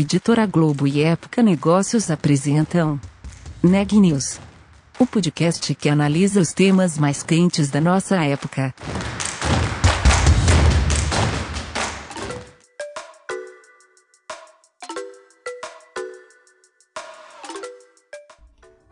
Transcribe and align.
Editora 0.00 0.46
Globo 0.46 0.86
e 0.86 1.02
Época 1.02 1.42
Negócios 1.42 2.08
apresentam 2.08 3.00
Neg 3.60 3.98
News, 3.98 4.38
o 4.96 5.04
podcast 5.04 5.74
que 5.74 5.88
analisa 5.88 6.40
os 6.40 6.52
temas 6.52 6.96
mais 6.96 7.24
quentes 7.24 7.68
da 7.68 7.80
nossa 7.80 8.14
época. 8.24 8.72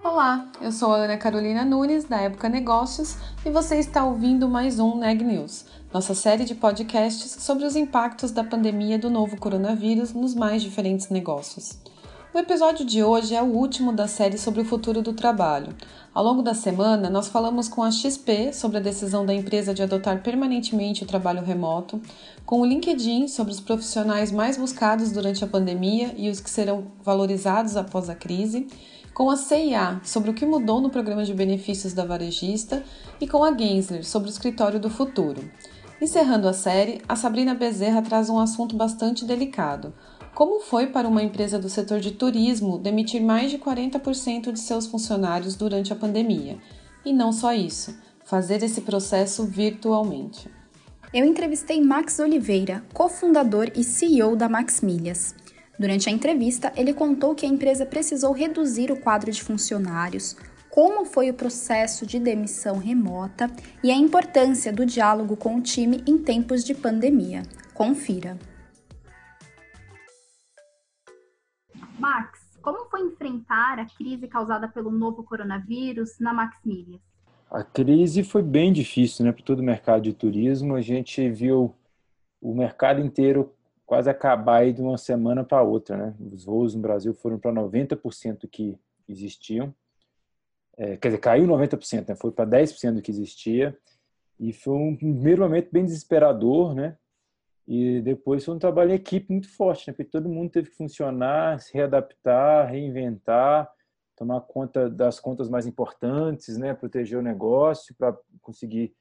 Olá, 0.03 0.51
eu 0.61 0.73
sou 0.73 0.93
a 0.93 0.97
Ana 0.97 1.17
Carolina 1.17 1.65
Nunes, 1.65 2.03
da 2.03 2.21
Época 2.23 2.49
Negócios, 2.49 3.17
e 3.45 3.51
você 3.51 3.77
está 3.79 4.05
ouvindo 4.05 4.49
mais 4.49 4.81
um 4.81 4.99
Neg 4.99 5.23
News, 5.23 5.67
nossa 5.97 6.15
série 6.15 6.45
de 6.45 6.55
podcasts 6.55 7.43
sobre 7.43 7.65
os 7.65 7.75
impactos 7.75 8.31
da 8.31 8.45
pandemia 8.45 8.99
do 8.99 9.09
novo 9.09 9.39
coronavírus 9.39 10.13
nos 10.13 10.35
mais 10.35 10.63
diferentes 10.63 11.09
negócios. 11.09 11.79
O 12.35 12.39
episódio 12.39 12.85
de 12.85 13.03
hoje 13.03 13.35
é 13.35 13.41
o 13.41 13.47
último 13.47 13.95
da 13.95 14.07
série 14.07 14.37
sobre 14.37 14.61
o 14.61 14.65
futuro 14.67 15.01
do 15.01 15.15
trabalho. 15.15 15.75
Ao 16.13 16.23
longo 16.23 16.43
da 16.43 16.53
semana, 16.53 17.09
nós 17.09 17.29
falamos 17.29 17.67
com 17.67 17.83
a 17.83 17.91
XP 17.91 18.53
sobre 18.53 18.77
a 18.77 18.81
decisão 18.81 19.25
da 19.25 19.33
empresa 19.33 19.73
de 19.73 19.83
adotar 19.83 20.23
permanentemente 20.23 21.03
o 21.03 21.07
trabalho 21.07 21.43
remoto, 21.43 21.99
com 22.45 22.61
o 22.61 22.67
LinkedIn 22.67 23.27
sobre 23.27 23.55
os 23.55 23.61
profissionais 23.61 24.31
mais 24.31 24.59
buscados 24.59 25.11
durante 25.11 25.43
a 25.45 25.49
pandemia 25.49 26.15
e 26.19 26.29
os 26.29 26.41
que 26.41 26.51
serão 26.51 26.89
valorizados 27.03 27.75
após 27.75 28.11
a 28.11 28.15
crise, 28.15 28.67
com 29.15 29.31
a 29.31 29.37
CIA 29.39 30.03
sobre 30.05 30.29
o 30.29 30.35
que 30.35 30.45
mudou 30.45 30.79
no 30.79 30.91
programa 30.91 31.25
de 31.25 31.33
benefícios 31.33 31.95
da 31.95 32.05
varejista 32.05 32.85
e 33.19 33.27
com 33.27 33.43
a 33.43 33.57
Gensler 33.57 34.05
sobre 34.05 34.29
o 34.29 34.31
escritório 34.31 34.79
do 34.79 34.91
futuro. 34.91 35.43
Encerrando 36.01 36.47
a 36.47 36.53
série, 36.53 37.01
a 37.09 37.17
Sabrina 37.17 37.55
Bezerra 37.55 38.03
traz 38.03 38.29
um 38.29 38.39
assunto 38.39 38.77
bastante 38.77 39.25
delicado. 39.25 39.95
Como 40.35 40.61
foi 40.61 40.89
para 40.89 41.09
uma 41.09 41.23
empresa 41.23 41.59
do 41.59 41.71
setor 41.71 42.01
de 42.01 42.11
turismo 42.11 42.79
demitir 42.79 43.23
mais 43.23 43.51
de 43.51 43.57
40% 43.57 44.53
de 44.53 44.61
seus 44.61 44.87
funcionários 44.87 45.57
durante 45.57 45.95
a 45.95 45.97
pandemia? 45.97 46.59
E 47.03 47.15
não 47.15 47.33
só 47.33 47.55
isso, 47.55 47.97
fazer 48.27 48.63
esse 48.63 48.83
processo 48.83 49.47
virtualmente. 49.47 50.51
Eu 51.15 51.25
entrevistei 51.25 51.81
Max 51.81 52.19
Oliveira, 52.19 52.85
cofundador 52.93 53.71
e 53.75 53.83
CEO 53.83 54.37
da 54.37 54.51
Max 54.51 54.83
Milhas. 54.83 55.35
Durante 55.79 56.11
a 56.11 56.13
entrevista, 56.13 56.71
ele 56.77 56.93
contou 56.93 57.35
que 57.35 57.47
a 57.47 57.49
empresa 57.49 57.87
precisou 57.87 58.33
reduzir 58.33 58.91
o 58.91 59.01
quadro 59.01 59.31
de 59.31 59.43
funcionários, 59.43 60.37
como 60.77 61.07
foi 61.07 61.31
o 61.31 61.35
processo 61.35 62.05
de 62.05 62.21
demissão 62.21 62.77
remota 62.77 63.51
e 63.83 63.91
a 63.91 63.95
importância 63.95 64.71
do 64.71 64.85
diálogo 64.85 65.35
com 65.35 65.57
o 65.57 65.63
time 65.63 66.05
em 66.07 66.19
tempos 66.19 66.63
de 66.63 66.75
pandemia. 66.75 67.45
Confira. 67.73 68.37
Max, 71.99 72.59
como 72.61 72.91
foi 72.91 73.01
enfrentar 73.01 73.79
a 73.79 73.87
crise 73.87 74.29
causada 74.29 74.69
pelo 74.69 74.91
novo 74.91 75.23
coronavírus 75.23 76.19
na 76.21 76.35
Max 76.35 76.59
Milhas? 76.63 77.01
A 77.51 77.65
crise 77.65 78.23
foi 78.23 78.43
bem 78.43 78.71
difícil 78.71 79.25
né, 79.25 79.33
para 79.33 79.43
todo 79.43 79.61
o 79.61 79.65
mercado 79.65 80.03
de 80.03 80.13
turismo. 80.13 80.75
A 80.75 80.83
gente 80.83 81.27
viu 81.31 81.75
o 82.39 82.55
mercado 82.55 83.01
inteiro 83.01 83.51
quase 83.87 84.11
acabar 84.11 84.71
de 84.71 84.83
uma 84.83 84.99
semana 84.99 85.43
para 85.43 85.63
outra. 85.63 85.97
Né? 85.97 86.15
Os 86.31 86.45
voos 86.45 86.75
no 86.75 86.83
Brasil 86.83 87.15
foram 87.15 87.39
para 87.39 87.51
90% 87.51 88.47
que 88.47 88.79
existiam 89.09 89.75
é, 90.77 90.97
quer 90.97 91.09
dizer, 91.09 91.19
caiu 91.19 91.47
90%, 91.47 92.09
né? 92.09 92.15
foi 92.15 92.31
para 92.31 92.47
10% 92.47 92.95
do 92.95 93.03
que 93.03 93.11
existia, 93.11 93.77
e 94.39 94.53
foi 94.53 94.75
um 94.75 94.97
primeiro 94.97 95.43
momento 95.43 95.71
bem 95.73 95.85
desesperador, 95.85 96.75
né? 96.75 96.97
E 97.67 98.01
depois 98.03 98.45
foi 98.45 98.55
um 98.55 98.59
trabalho 98.59 98.93
em 98.93 98.95
equipe 98.95 99.33
muito 99.33 99.49
forte, 99.49 99.89
né? 99.89 99.95
Porque 99.95 100.11
todo 100.11 100.29
mundo 100.29 100.51
teve 100.51 100.71
que 100.71 100.77
funcionar, 100.77 101.59
se 101.61 101.73
readaptar, 101.75 102.71
reinventar, 102.71 103.69
tomar 104.15 104.41
conta 104.43 104.89
das 104.89 105.19
contas 105.19 105.49
mais 105.49 105.67
importantes, 105.67 106.57
né? 106.59 106.75
Proteger 106.75 107.19
o 107.19 107.23
negócio 107.23 107.95
para 107.97 108.17
conseguir 108.41 108.95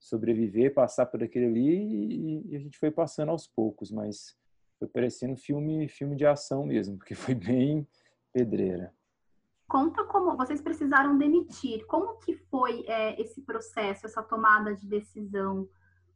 sobreviver, 0.00 0.74
passar 0.74 1.06
por 1.06 1.22
aquele 1.22 1.46
ali 1.46 2.44
e, 2.50 2.56
a 2.56 2.58
gente 2.58 2.78
foi 2.78 2.90
passando 2.90 3.30
aos 3.30 3.46
poucos, 3.46 3.90
mas 3.90 4.36
foi 4.78 4.88
parecendo 4.88 5.36
filme, 5.36 5.88
filme 5.88 6.16
de 6.16 6.24
ação 6.24 6.64
mesmo, 6.64 6.96
porque 6.96 7.14
foi 7.14 7.34
bem 7.36 7.86
pedreira. 8.32 8.92
Conta 9.68 10.02
como 10.04 10.34
vocês 10.34 10.62
precisaram 10.62 11.18
demitir. 11.18 11.84
Como 11.86 12.14
que 12.14 12.34
foi 12.50 12.84
é, 12.86 13.20
esse 13.20 13.42
processo, 13.42 14.06
essa 14.06 14.22
tomada 14.22 14.74
de 14.74 14.86
decisão? 14.86 15.68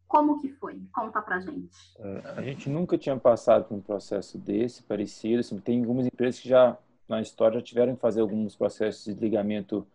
Como 0.08 0.40
que 0.40 0.48
foi? 0.48 0.80
Conta 0.90 1.20
pra 1.20 1.38
gente. 1.38 1.76
É, 1.98 2.22
a 2.36 2.42
gente 2.42 2.70
nunca 2.70 2.96
tinha 2.96 3.16
passado 3.16 3.64
por 3.64 3.74
um 3.74 3.80
processo 3.80 4.38
desse, 4.38 4.82
parecido. 4.82 5.40
Assim, 5.40 5.58
tem 5.58 5.80
algumas 5.80 6.06
empresas 6.06 6.40
que 6.40 6.48
já, 6.48 6.78
na 7.06 7.20
história, 7.20 7.58
já 7.58 7.64
tiveram 7.64 7.94
que 7.94 8.00
fazer 8.00 8.22
alguns 8.22 8.56
processos 8.56 9.04
de 9.04 9.12
desligamento 9.12 9.86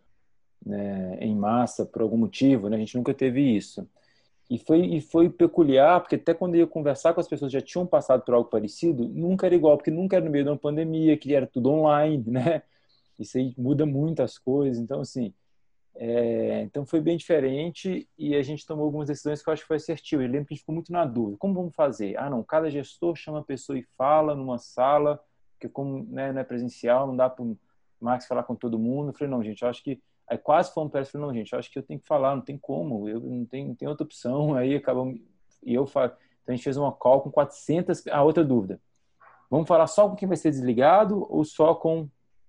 né, 0.64 1.18
em 1.20 1.36
massa 1.36 1.84
por 1.84 2.04
algum 2.04 2.18
motivo. 2.18 2.70
Né? 2.70 2.76
A 2.76 2.80
gente 2.80 2.96
nunca 2.96 3.14
teve 3.14 3.42
isso. 3.42 3.90
E 4.50 4.60
foi, 4.60 4.82
e 4.82 5.02
foi 5.02 5.30
peculiar, 5.30 6.00
porque 6.00 6.16
até 6.16 6.32
quando 6.34 6.54
eu 6.56 6.62
ia 6.62 6.68
conversar 6.68 7.14
com 7.14 7.20
as 7.20 7.28
pessoas 7.28 7.52
que 7.52 7.58
já 7.58 7.66
tinham 7.66 7.88
passado 7.88 8.22
por 8.22 8.36
algo 8.36 8.50
parecido, 8.50 9.04
nunca 9.10 9.48
era 9.48 9.56
igual, 9.56 9.78
porque 9.78 9.92
nunca 9.92 10.16
era 10.16 10.26
no 10.26 10.32
meio 10.32 10.44
de 10.44 10.50
uma 10.52 10.58
pandemia, 10.58 11.18
que 11.18 11.34
era 11.34 11.48
tudo 11.48 11.72
online, 11.72 12.24
né? 12.28 12.62
Isso 13.20 13.38
aí 13.38 13.54
muda 13.58 13.86
muitas 13.86 14.38
coisas. 14.38 14.82
Então, 14.82 15.02
assim, 15.02 15.34
é, 16.00 16.62
então 16.62 16.86
foi 16.86 17.02
bem 17.02 17.18
diferente 17.18 18.08
e 18.18 18.36
a 18.36 18.44
gente 18.44 18.66
tomou 18.66 18.86
algumas 18.86 19.08
decisões 19.08 19.42
que 19.42 19.50
eu 19.50 19.54
acho 19.54 19.64
que 19.64 19.68
foi 19.68 19.78
assertivo. 19.78 20.22
Eu 20.22 20.30
lembro 20.30 20.48
que 20.48 20.54
a 20.54 20.56
gente 20.56 20.62
ficou 20.62 20.76
muito 20.76 20.92
na 20.92 21.06
dúvida. 21.06 21.38
Como 21.40 21.56
vamos 21.56 21.76
fazer? 21.76 22.16
Ah, 22.18 22.30
não, 22.30 22.44
cada 22.44 22.70
gestor 22.70 23.16
chama 23.16 23.40
a 23.40 23.44
pessoa 23.44 23.78
e 23.80 23.84
fala 23.98 24.36
numa 24.36 24.60
sala, 24.60 25.20
porque 25.54 25.68
como 25.68 26.04
né, 26.04 26.32
não 26.32 26.42
é 26.42 26.44
presencial, 26.44 27.08
não 27.08 27.16
dá 27.16 27.28
para 27.30 27.44
o 27.44 27.58
Max 28.00 28.28
falar 28.28 28.44
com 28.44 28.56
todo 28.56 28.78
mundo. 28.78 29.10
Eu 29.10 29.14
falei, 29.14 29.32
não, 29.32 29.44
gente, 29.44 29.64
eu 29.64 29.70
acho 29.70 29.84
que... 29.84 30.00
Aí 30.30 30.38
quase 30.38 30.74
fomos 30.74 30.92
para 30.92 31.06
falei, 31.06 31.26
não, 31.26 31.34
gente, 31.34 31.54
eu 31.54 31.60
acho 31.60 31.72
que 31.72 31.80
eu 31.80 31.84
tenho 31.84 32.00
que 32.00 32.08
falar, 32.08 32.36
não 32.36 32.44
tem 32.44 32.58
como, 32.58 33.08
eu 33.08 33.20
não 33.22 33.46
tenho, 33.46 33.70
não 33.70 33.76
tenho 33.76 33.90
outra 33.90 34.06
opção. 34.06 34.54
Aí 34.56 34.76
acabamos... 34.76 35.20
E 35.64 35.74
eu 35.74 35.88
falo... 35.88 36.12
Então 36.44 36.54
a 36.54 36.56
gente 36.56 36.64
fez 36.64 36.78
uma 36.78 36.92
call 36.92 37.22
com 37.22 37.32
400... 37.32 38.06
Ah, 38.08 38.24
outra 38.24 38.44
dúvida. 38.44 38.80
Vamos 39.50 39.68
falar 39.68 39.88
só 39.88 40.08
com 40.08 40.16
quem 40.16 40.28
vai 40.28 40.38
ser 40.38 40.52
desligado 40.52 41.26
ou 41.34 41.44
só 41.44 41.74
com 41.74 42.08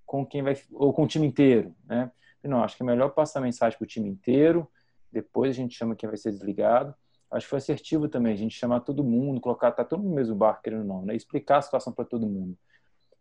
com 0.08 0.24
quem 0.24 0.42
vai 0.42 0.56
ou 0.72 0.91
com 0.92 1.04
o 1.04 1.06
time 1.06 1.26
inteiro, 1.26 1.74
né? 1.84 2.10
Não, 2.42 2.64
acho 2.64 2.76
que 2.78 2.82
é 2.82 2.86
melhor 2.86 3.10
passar 3.10 3.41
a 3.41 3.42
mensagem 3.42 3.78
para 3.78 3.84
o 3.84 3.88
time 3.88 4.08
inteiro, 4.08 4.66
depois 5.12 5.50
a 5.50 5.54
gente 5.54 5.76
chama 5.76 5.94
quem 5.94 6.08
vai 6.08 6.16
ser 6.16 6.30
desligado. 6.30 6.94
Acho 7.30 7.44
que 7.44 7.50
foi 7.50 7.58
assertivo 7.58 8.08
também, 8.08 8.32
a 8.32 8.36
gente 8.36 8.56
chamar 8.56 8.80
todo 8.80 9.04
mundo, 9.04 9.38
colocar 9.38 9.70
tá 9.70 9.84
todo 9.84 10.00
mundo 10.00 10.10
no 10.10 10.16
mesmo 10.16 10.34
barco, 10.34 10.62
querendo 10.62 10.80
ou 10.80 10.86
não, 10.86 11.02
né? 11.04 11.14
Explicar 11.14 11.58
a 11.58 11.62
situação 11.62 11.92
para 11.92 12.06
todo 12.06 12.26
mundo. 12.26 12.56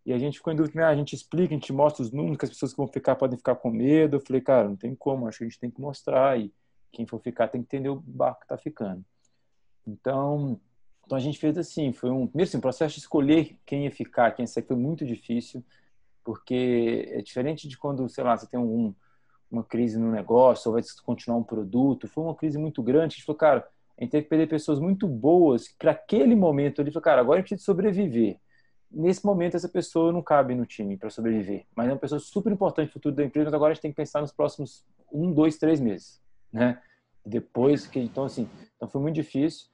E 0.06 0.14
a 0.14 0.18
gente 0.18 0.38
ficou 0.38 0.54
em 0.54 0.56
dúvida, 0.56 0.80
né? 0.80 0.86
a 0.86 0.96
gente 0.96 1.14
explica, 1.14 1.54
a 1.54 1.58
gente 1.58 1.74
mostra 1.74 2.02
os 2.02 2.12
números, 2.14 2.38
que 2.38 2.46
as 2.46 2.52
pessoas 2.52 2.72
que 2.72 2.78
vão 2.78 2.88
ficar 2.88 3.18
podem 3.18 3.38
ficar 3.38 3.56
com 3.56 3.70
medo. 3.70 4.16
Eu 4.16 4.22
falei, 4.22 4.42
cara, 4.42 4.70
não 4.70 4.78
tem 4.78 4.96
como, 4.96 5.28
acho 5.28 5.40
que 5.40 5.44
a 5.44 5.48
gente 5.48 5.60
tem 5.60 5.70
que 5.70 5.82
mostrar 5.82 6.40
e 6.40 6.54
quem 6.94 7.06
for 7.06 7.20
ficar 7.20 7.50
tem 7.50 7.62
que 7.62 7.66
entender 7.76 7.90
o 7.90 8.00
barco 8.00 8.40
que 8.40 8.46
está 8.46 8.58
ficando. 8.58 9.04
Então, 9.86 10.58
então 11.06 11.18
a 11.18 11.22
gente 11.22 11.38
fez 11.38 11.58
assim, 11.58 11.92
foi 11.92 12.10
um 12.10 12.26
primeiro 12.26 12.48
assim, 12.48 12.62
processo 12.62 12.96
de 12.96 13.02
escolher 13.02 13.58
quem 13.66 13.84
ia 13.84 13.92
ficar, 13.92 14.32
quem 14.32 14.44
ia 14.44 14.48
sair 14.48 14.64
foi 14.64 14.78
muito 14.78 15.06
difícil 15.06 15.62
porque 16.28 17.08
é 17.14 17.22
diferente 17.22 17.70
de 17.70 17.78
quando, 17.78 18.10
sei 18.10 18.22
lá, 18.22 18.36
você 18.36 18.46
tem 18.46 18.60
um, 18.60 18.94
uma 19.50 19.64
crise 19.64 19.98
no 19.98 20.12
negócio 20.12 20.68
ou 20.68 20.74
vai 20.74 20.84
continuar 21.06 21.38
um 21.38 21.44
produto. 21.44 22.06
Foi 22.06 22.22
uma 22.22 22.36
crise 22.36 22.58
muito 22.58 22.84
grande. 22.84 23.14
A 23.14 23.16
gente 23.16 23.24
falou, 23.24 23.40
cara, 23.40 23.66
a 23.98 24.04
gente 24.04 24.12
teve 24.12 24.24
que 24.24 24.30
perder 24.30 24.50
pessoas 24.50 24.78
muito 24.78 25.08
boas 25.08 25.70
para 25.80 25.92
aquele 25.92 26.36
momento. 26.36 26.82
Ele 26.82 26.92
falou, 26.92 27.02
cara, 27.02 27.22
agora 27.22 27.38
a 27.38 27.40
gente 27.40 27.52
precisa 27.52 27.66
sobreviver. 27.66 28.42
Nesse 28.92 29.26
momento, 29.26 29.56
essa 29.56 29.70
pessoa 29.70 30.12
não 30.12 30.22
cabe 30.22 30.54
no 30.54 30.66
time 30.66 30.98
para 30.98 31.10
sobreviver, 31.10 31.66
mas 31.74 31.88
é 31.88 31.94
uma 31.94 31.98
pessoa 31.98 32.20
super 32.20 32.52
importante 32.52 32.88
para 32.88 32.92
o 32.92 33.00
futuro 33.00 33.16
da 33.16 33.24
empresa. 33.24 33.46
Mas 33.46 33.54
agora 33.54 33.72
a 33.72 33.74
gente 33.74 33.84
tem 33.84 33.92
que 33.92 33.98
pensar 33.98 34.20
nos 34.20 34.34
próximos 34.34 34.86
um, 35.10 35.32
dois, 35.32 35.58
três 35.58 35.80
meses, 35.80 36.22
né? 36.52 36.82
Depois 37.26 37.88
que, 37.88 38.02
então 38.02 38.26
assim, 38.26 38.50
então 38.76 38.90
foi 38.90 39.00
muito 39.00 39.16
difícil. 39.16 39.68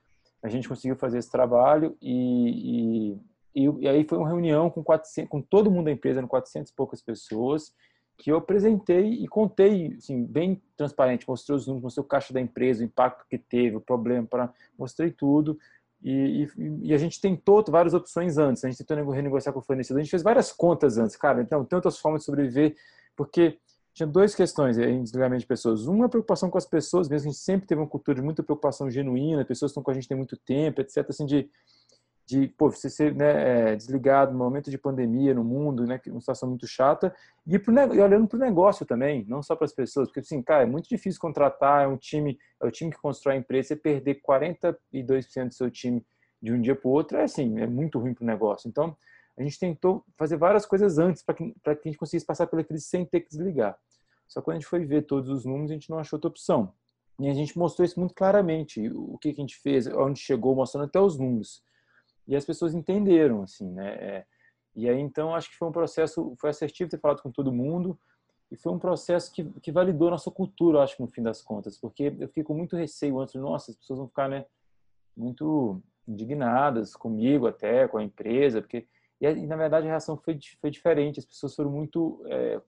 A 0.44 0.50
gente 0.50 0.70
conseguiu 0.70 0.96
fazer 0.96 1.18
esse 1.18 1.32
trabalho 1.32 1.98
e, 2.00 3.14
e 3.16 3.22
e, 3.56 3.66
e, 3.82 3.88
aí 3.88 4.04
foi 4.04 4.18
uma 4.18 4.28
reunião 4.28 4.70
com, 4.70 4.84
400, 4.84 5.30
com 5.30 5.42
todo 5.42 5.70
mundo 5.70 5.86
da 5.86 5.92
empresa, 5.92 6.20
eram 6.20 6.28
400 6.28 6.72
e 6.72 6.76
poucas 6.76 7.02
pessoas, 7.02 7.74
que 8.18 8.32
eu 8.32 8.38
apresentei 8.38 9.08
e 9.08 9.28
contei, 9.28 9.96
assim, 9.98 10.24
bem 10.24 10.62
transparente, 10.78 11.28
mostrei 11.28 11.56
os 11.56 11.68
números, 11.68 11.84
mostrei 11.84 12.04
o 12.04 12.08
caixa 12.08 12.34
da 12.34 12.40
empresa, 12.40 12.82
o 12.82 12.86
impacto 12.86 13.26
que 13.30 13.38
teve, 13.38 13.76
o 13.76 13.82
problema, 13.82 14.28
para 14.28 14.54
mostrei 14.78 15.12
tudo. 15.12 15.58
E, 16.04 16.48
e, 16.58 16.88
e, 16.90 16.94
a 16.94 16.98
gente 16.98 17.20
tentou 17.20 17.64
várias 17.68 17.94
opções 17.94 18.38
antes, 18.38 18.64
a 18.64 18.70
gente 18.70 18.84
tentou 18.84 19.10
renegociar 19.10 19.54
com 19.54 19.60
o 19.60 19.64
fornecedor, 19.64 20.00
a 20.00 20.04
gente 20.04 20.12
fez 20.12 20.22
várias 20.22 20.52
contas 20.52 20.98
antes, 20.98 21.16
cara, 21.16 21.42
então 21.42 21.66
outras 21.72 21.98
formas 21.98 22.22
de 22.22 22.26
sobreviver, 22.26 22.76
porque 23.16 23.58
tinha 23.94 24.08
duas 24.08 24.34
questões 24.34 24.78
em 24.78 25.04
desligamento 25.04 25.42
de 25.42 25.48
pessoas. 25.48 25.86
Uma, 25.86 26.08
a 26.08 26.10
preocupação 26.10 26.50
com 26.50 26.58
as 26.58 26.66
pessoas, 26.66 27.08
mesmo 27.08 27.30
a 27.30 27.32
gente 27.32 27.42
sempre 27.42 27.68
teve 27.68 27.80
uma 27.80 27.88
cultura 27.88 28.16
de 28.16 28.22
muita 28.24 28.42
preocupação 28.42 28.90
genuína, 28.90 29.46
pessoas 29.46 29.72
estão 29.72 29.84
com 29.84 29.92
a 29.92 29.94
gente 29.94 30.08
tem 30.08 30.18
muito 30.18 30.36
tempo, 30.36 30.82
etc, 30.82 31.06
assim, 31.08 31.26
de 31.26 31.50
de 32.26 32.48
pô, 32.48 32.72
você 32.72 32.90
ser 32.90 33.14
né, 33.14 33.72
é, 33.72 33.76
desligado 33.76 34.32
no 34.32 34.38
momento 34.38 34.72
de 34.72 34.78
pandemia 34.78 35.34
no 35.34 35.44
mundo, 35.44 35.86
né, 35.86 36.00
uma 36.08 36.20
situação 36.20 36.50
muito 36.50 36.66
chata, 36.66 37.14
e, 37.46 37.60
pro, 37.60 37.74
e 37.94 38.00
olhando 38.00 38.28
para 38.28 38.38
o 38.38 38.40
negócio 38.40 38.86
também, 38.86 39.26
não 39.28 39.44
só 39.44 39.56
para 39.56 39.66
as 39.66 39.74
pessoas, 39.74 40.08
porque 40.08 40.22
assim, 40.22 40.42
cara, 40.42 40.64
é 40.64 40.66
muito 40.66 40.88
difícil 40.88 41.20
contratar, 41.20 41.84
é 41.84 41.88
um 41.88 41.98
time, 41.98 42.38
é 42.62 42.66
o 42.66 42.72
time 42.72 42.92
que 42.92 42.98
constrói 42.98 43.36
a 43.36 43.38
empresa, 43.40 43.70
você 43.70 43.76
perder 43.76 44.22
42% 44.22 45.48
do 45.48 45.54
seu 45.54 45.70
time 45.70 46.06
de 46.42 46.52
um 46.52 46.62
dia 46.62 46.76
para 46.76 46.88
o 46.88 46.92
outro, 46.92 47.18
é 47.18 47.24
assim, 47.24 47.60
é 47.60 47.68
muito 47.68 48.00
ruim 48.00 48.14
para 48.14 48.24
o 48.24 48.28
negócio. 48.28 48.68
Então, 48.68 48.96
A 49.36 49.42
gente 49.42 49.58
tentou 49.60 50.06
fazer 50.16 50.38
várias 50.38 50.66
coisas 50.66 51.00
antes 51.00 51.24
para 51.24 51.34
que, 51.34 51.52
que 51.52 51.70
a 51.70 51.76
gente 51.86 51.98
conseguisse 51.98 52.26
passar 52.26 52.46
pela 52.46 52.64
crise 52.64 52.86
sem 52.86 53.04
ter 53.04 53.22
que 53.22 53.30
desligar. 53.30 53.76
Só 54.28 54.40
que 54.40 54.46
quando 54.46 54.58
a 54.58 54.60
gente 54.60 54.70
foi 54.70 54.86
ver 54.86 55.04
todos 55.04 55.30
os 55.30 55.44
números, 55.44 55.72
a 55.72 55.74
gente 55.74 55.90
não 55.90 55.98
achou 55.98 56.18
outra 56.18 56.30
opção. 56.30 56.72
E 57.20 57.28
a 57.28 57.34
gente 57.34 57.58
mostrou 57.58 57.86
isso 57.86 58.00
muito 58.00 58.14
claramente, 58.14 58.90
o 58.90 59.18
que, 59.18 59.34
que 59.34 59.42
a 59.42 59.44
gente 59.44 59.58
fez, 59.58 59.88
onde 59.88 60.20
chegou, 60.20 60.56
mostrando 60.56 60.86
até 60.86 61.00
os 61.00 61.18
números. 61.18 61.64
E 62.28 62.36
as 62.36 62.46
pessoas 62.46 62.74
entenderam, 62.74 63.44
assim, 63.44 63.70
né? 63.72 63.94
É, 63.96 64.26
e 64.76 64.90
aí, 64.90 65.00
então, 65.00 65.36
acho 65.36 65.50
que 65.50 65.58
foi 65.58 65.68
um 65.68 65.72
processo, 65.72 66.36
foi 66.40 66.50
assertivo 66.50 66.90
ter 66.90 67.00
falado 67.00 67.22
com 67.22 67.32
todo 67.32 67.52
mundo, 67.52 67.98
e 68.52 68.56
foi 68.56 68.72
um 68.72 68.80
processo 68.80 69.32
que, 69.34 69.44
que 69.62 69.72
validou 69.72 70.12
nossa 70.12 70.30
cultura, 70.30 70.82
acho 70.82 70.96
que 70.96 71.02
no 71.02 71.08
fim 71.08 71.24
das 71.24 71.42
contas, 71.42 71.78
porque 71.78 72.16
eu 72.20 72.28
fico 72.30 72.50
com 72.50 72.58
muito 72.58 72.76
receio 72.76 73.20
antes, 73.20 73.36
nossa, 73.36 73.72
as 73.72 73.78
pessoas 73.78 74.00
vão 74.00 74.08
ficar, 74.08 74.30
né, 74.30 74.46
muito 75.16 75.82
indignadas 76.08 76.96
comigo 76.96 77.48
até, 77.48 77.88
com 77.88 77.98
a 77.98 78.04
empresa, 78.04 78.62
porque 78.62 78.88
e, 79.22 79.26
e 79.26 79.48
na 79.48 79.56
verdade 79.56 79.88
a 79.88 79.90
reação 79.90 80.18
foi 80.18 80.38
foi 80.60 80.70
diferente, 80.70 81.20
as 81.20 81.26
pessoas 81.26 81.56
foram 81.56 81.72
muito 81.72 82.24
é, 82.28 82.62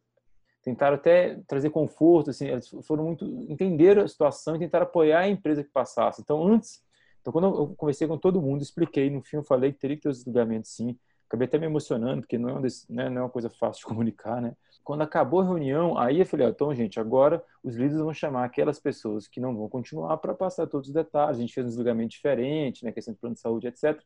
tentaram 0.64 0.96
até 0.96 1.40
trazer 1.48 1.70
conforto, 1.70 2.32
assim, 2.32 2.48
foram 2.84 3.04
muito 3.04 3.26
entender 3.48 4.00
a 4.00 4.08
situação 4.08 4.56
e 4.56 4.60
tentaram 4.60 4.86
apoiar 4.86 5.20
a 5.20 5.30
empresa 5.30 5.64
que 5.64 5.70
passasse. 5.70 6.22
Então 6.22 6.44
antes, 6.48 6.84
então 7.26 7.34
quando 7.34 7.46
eu 7.46 7.74
conversei 7.76 8.08
com 8.08 8.20
todo 8.20 8.40
mundo, 8.40 8.62
expliquei 8.62 9.10
no 9.10 9.20
fim, 9.20 9.38
eu 9.38 9.44
falei 9.44 9.74
que 9.74 9.80
teria 9.80 9.98
que 9.98 10.04
ter 10.04 10.10
os 10.10 10.22
julgamentos 10.22 10.70
sim, 10.70 10.96
acabei 11.28 11.48
até 11.48 11.58
me 11.58 11.66
emocionando, 11.66 12.22
porque 12.22 12.38
não 12.38 12.50
é, 12.50 12.54
um 12.54 12.62
desse, 12.62 12.86
né, 12.94 13.10
não 13.10 13.18
é 13.18 13.24
uma 13.24 13.32
coisa 13.32 13.50
fácil 13.50 13.80
de 13.82 13.86
comunicar, 13.90 14.40
né? 14.40 14.56
Quando 14.84 15.02
acabou 15.02 15.42
a 15.42 15.44
reunião, 15.44 15.98
aí 15.98 16.20
eu 16.20 16.26
falei, 16.28 16.48
então, 16.48 16.72
gente, 16.76 17.00
agora 17.00 17.44
os 17.64 17.74
líderes 17.74 17.98
vão 17.98 18.14
chamar 18.14 18.46
aquelas 18.46 18.80
pessoas 18.80 19.28
que 19.28 19.40
não 19.40 19.58
vão 19.58 19.68
continuar 19.68 20.16
para 20.18 20.36
passar 20.36 20.68
todos 20.68 20.90
os 20.90 20.94
detalhes. 20.94 21.40
A 21.40 21.42
gente 21.42 21.56
fez 21.56 21.66
um 21.66 21.70
desligamento 21.70 22.10
diferente, 22.10 22.86
né, 22.86 22.92
questão 22.92 23.12
de 23.12 23.20
plano 23.20 23.34
de 23.34 23.42
saúde, 23.42 23.66
etc. 23.66 24.00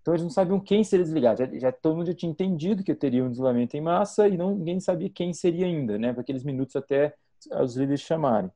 Então, 0.00 0.14
eles 0.14 0.22
não 0.22 0.30
sabiam 0.30 0.60
quem 0.60 0.84
seria 0.84 1.04
desligado. 1.04 1.38
Já, 1.38 1.58
já 1.58 1.72
todo 1.72 1.96
mundo 1.96 2.06
já 2.06 2.14
tinha 2.14 2.30
entendido 2.30 2.84
que 2.84 2.94
teria 2.94 3.24
um 3.24 3.30
desligamento 3.30 3.76
em 3.76 3.80
massa 3.80 4.28
e 4.28 4.36
não, 4.36 4.54
ninguém 4.54 4.78
sabia 4.78 5.10
quem 5.10 5.32
seria 5.32 5.66
ainda, 5.66 5.98
né, 5.98 6.12
para 6.12 6.22
aqueles 6.22 6.44
minutos 6.44 6.76
até 6.76 7.12
os 7.60 7.76
líderes 7.76 8.00
chamarem. 8.02 8.48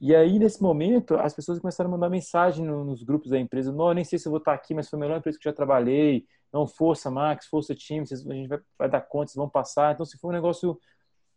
E 0.00 0.14
aí, 0.14 0.38
nesse 0.38 0.62
momento, 0.62 1.14
as 1.14 1.34
pessoas 1.34 1.58
começaram 1.58 1.88
a 1.88 1.92
mandar 1.92 2.10
mensagem 2.10 2.64
nos 2.64 3.02
grupos 3.02 3.30
da 3.30 3.38
empresa: 3.38 3.72
Não, 3.72 3.92
nem 3.94 4.04
sei 4.04 4.18
se 4.18 4.28
eu 4.28 4.30
vou 4.30 4.38
estar 4.38 4.52
aqui, 4.52 4.74
mas 4.74 4.88
foi 4.88 4.98
a 4.98 5.00
melhor 5.00 5.18
empresa 5.18 5.38
que 5.38 5.48
eu 5.48 5.50
já 5.50 5.56
trabalhei. 5.56 6.26
Não, 6.52 6.66
força, 6.66 7.10
Max, 7.10 7.46
força, 7.46 7.74
time, 7.74 8.04
a 8.10 8.34
gente 8.34 8.48
vai, 8.48 8.60
vai 8.78 8.88
dar 8.88 9.00
conta, 9.00 9.28
vocês 9.28 9.36
vão 9.36 9.48
passar. 9.48 9.94
Então, 9.94 10.06
se 10.06 10.18
foi 10.18 10.30
um 10.30 10.34
negócio 10.34 10.78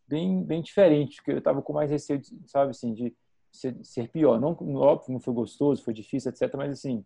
bem, 0.07 0.43
bem 0.43 0.61
diferente, 0.61 1.17
porque 1.17 1.31
eu 1.31 1.37
estava 1.37 1.61
com 1.61 1.73
mais 1.73 1.89
receio, 1.89 2.21
sabe, 2.45 2.71
assim, 2.71 2.93
de 2.93 3.15
ser, 3.51 3.75
ser, 3.83 4.09
pior. 4.09 4.39
Não, 4.39 4.51
óbvio, 4.75 5.13
não 5.13 5.19
foi 5.19 5.33
gostoso, 5.33 5.83
foi 5.83 5.93
difícil, 5.93 6.31
etc. 6.31 6.53
Mas, 6.55 6.71
assim, 6.71 7.03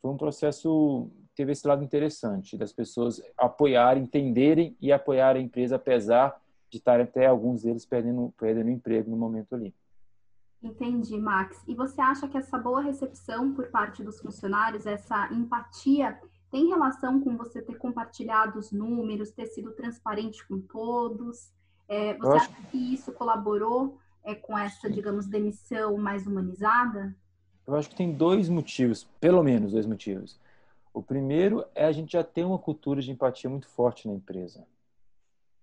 foi 0.00 0.10
um 0.10 0.16
processo, 0.16 1.10
teve 1.34 1.52
esse 1.52 1.66
lado 1.66 1.84
interessante, 1.84 2.56
das 2.56 2.72
pessoas 2.72 3.22
apoiarem, 3.36 4.02
entenderem 4.02 4.76
e 4.80 4.92
apoiar 4.92 5.36
a 5.36 5.40
empresa, 5.40 5.76
apesar 5.76 6.40
de 6.68 6.78
estarem 6.78 7.04
até 7.04 7.26
alguns 7.26 7.62
deles 7.62 7.84
perdendo, 7.84 8.32
perdendo 8.38 8.70
emprego 8.70 9.10
no 9.10 9.16
momento 9.16 9.54
ali. 9.54 9.74
Entendi, 10.62 11.18
Max. 11.18 11.62
E 11.66 11.74
você 11.74 12.00
acha 12.00 12.28
que 12.28 12.36
essa 12.36 12.58
boa 12.58 12.82
recepção 12.82 13.52
por 13.54 13.68
parte 13.70 14.02
dos 14.02 14.20
funcionários, 14.20 14.86
essa 14.86 15.32
empatia, 15.32 16.20
tem 16.50 16.68
relação 16.68 17.20
com 17.20 17.36
você 17.36 17.62
ter 17.62 17.78
compartilhado 17.78 18.58
os 18.58 18.70
números, 18.70 19.30
ter 19.30 19.46
sido 19.46 19.72
transparente 19.72 20.46
com 20.46 20.60
todos? 20.60 21.50
É, 21.88 22.14
você 22.14 22.36
acho... 22.36 22.50
acha 22.50 22.62
que 22.70 22.94
isso 22.94 23.12
colaborou 23.12 23.98
é, 24.22 24.34
com 24.34 24.56
essa, 24.58 24.90
digamos, 24.90 25.26
demissão 25.26 25.96
mais 25.96 26.26
humanizada? 26.26 27.16
Eu 27.66 27.74
acho 27.74 27.88
que 27.88 27.96
tem 27.96 28.12
dois 28.12 28.48
motivos, 28.48 29.04
pelo 29.18 29.42
menos 29.42 29.72
dois 29.72 29.86
motivos. 29.86 30.38
O 30.92 31.02
primeiro 31.02 31.64
é 31.74 31.86
a 31.86 31.92
gente 31.92 32.12
já 32.12 32.24
ter 32.24 32.44
uma 32.44 32.58
cultura 32.58 33.00
de 33.00 33.10
empatia 33.10 33.48
muito 33.48 33.68
forte 33.68 34.08
na 34.08 34.14
empresa. 34.14 34.66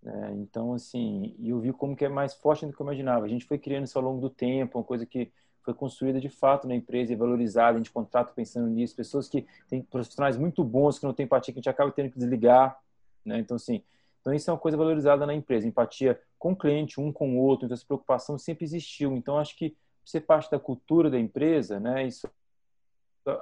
É, 0.08 0.32
então, 0.36 0.74
assim, 0.74 1.36
eu 1.44 1.60
vi 1.60 1.74
como 1.74 1.96
que 1.96 2.06
é 2.06 2.10
mais 2.10 2.34
forte 2.34 2.66
do 2.66 2.72
que 2.72 2.82
eu 2.82 2.86
imaginava. 2.86 3.26
A 3.26 3.30
gente 3.30 3.46
foi 3.46 3.58
criando 3.58 3.84
isso 3.84 3.98
ao 3.98 4.04
longo 4.04 4.22
do 4.22 4.30
tempo, 4.30 4.78
uma 4.78 4.84
coisa 4.84 5.06
que 5.06 5.32
foi 5.62 5.74
construída 5.74 6.22
de 6.22 6.30
fato 6.30 6.66
na 6.66 6.74
empresa 6.74 7.12
e 7.12 7.16
valorizada, 7.16 7.76
a 7.76 7.78
gente 7.78 7.92
contrata 7.92 8.32
pensando 8.34 8.70
nisso, 8.70 8.96
pessoas 8.96 9.28
que 9.28 9.46
têm 9.68 9.82
profissionais 9.82 10.38
muito 10.38 10.64
bons, 10.64 10.98
que 10.98 11.06
não 11.06 11.14
têm 11.14 11.26
empatia, 11.26 11.54
que 11.54 11.60
a 11.60 11.62
gente 11.62 11.70
acaba 11.70 11.92
tendo 11.92 12.10
que 12.10 12.18
desligar, 12.18 12.80
né? 13.26 13.38
Então, 13.40 13.56
assim, 13.58 13.84
então 14.22 14.34
isso 14.34 14.50
é 14.50 14.54
uma 14.54 14.60
coisa 14.60 14.78
valorizada 14.78 15.26
na 15.26 15.34
empresa, 15.34 15.68
empatia 15.68 16.22
com 16.40 16.54
o 16.54 16.56
cliente, 16.56 17.02
um 17.02 17.12
com 17.12 17.36
o 17.36 17.42
outro, 17.42 17.66
então 17.66 17.76
essa 17.76 17.86
preocupação 17.86 18.38
sempre 18.38 18.64
existiu. 18.64 19.14
Então, 19.18 19.38
acho 19.38 19.58
que 19.58 19.76
ser 20.06 20.22
parte 20.22 20.50
da 20.50 20.58
cultura 20.58 21.10
da 21.10 21.20
empresa, 21.20 21.82
né, 21.82 22.08
isso 22.08 22.30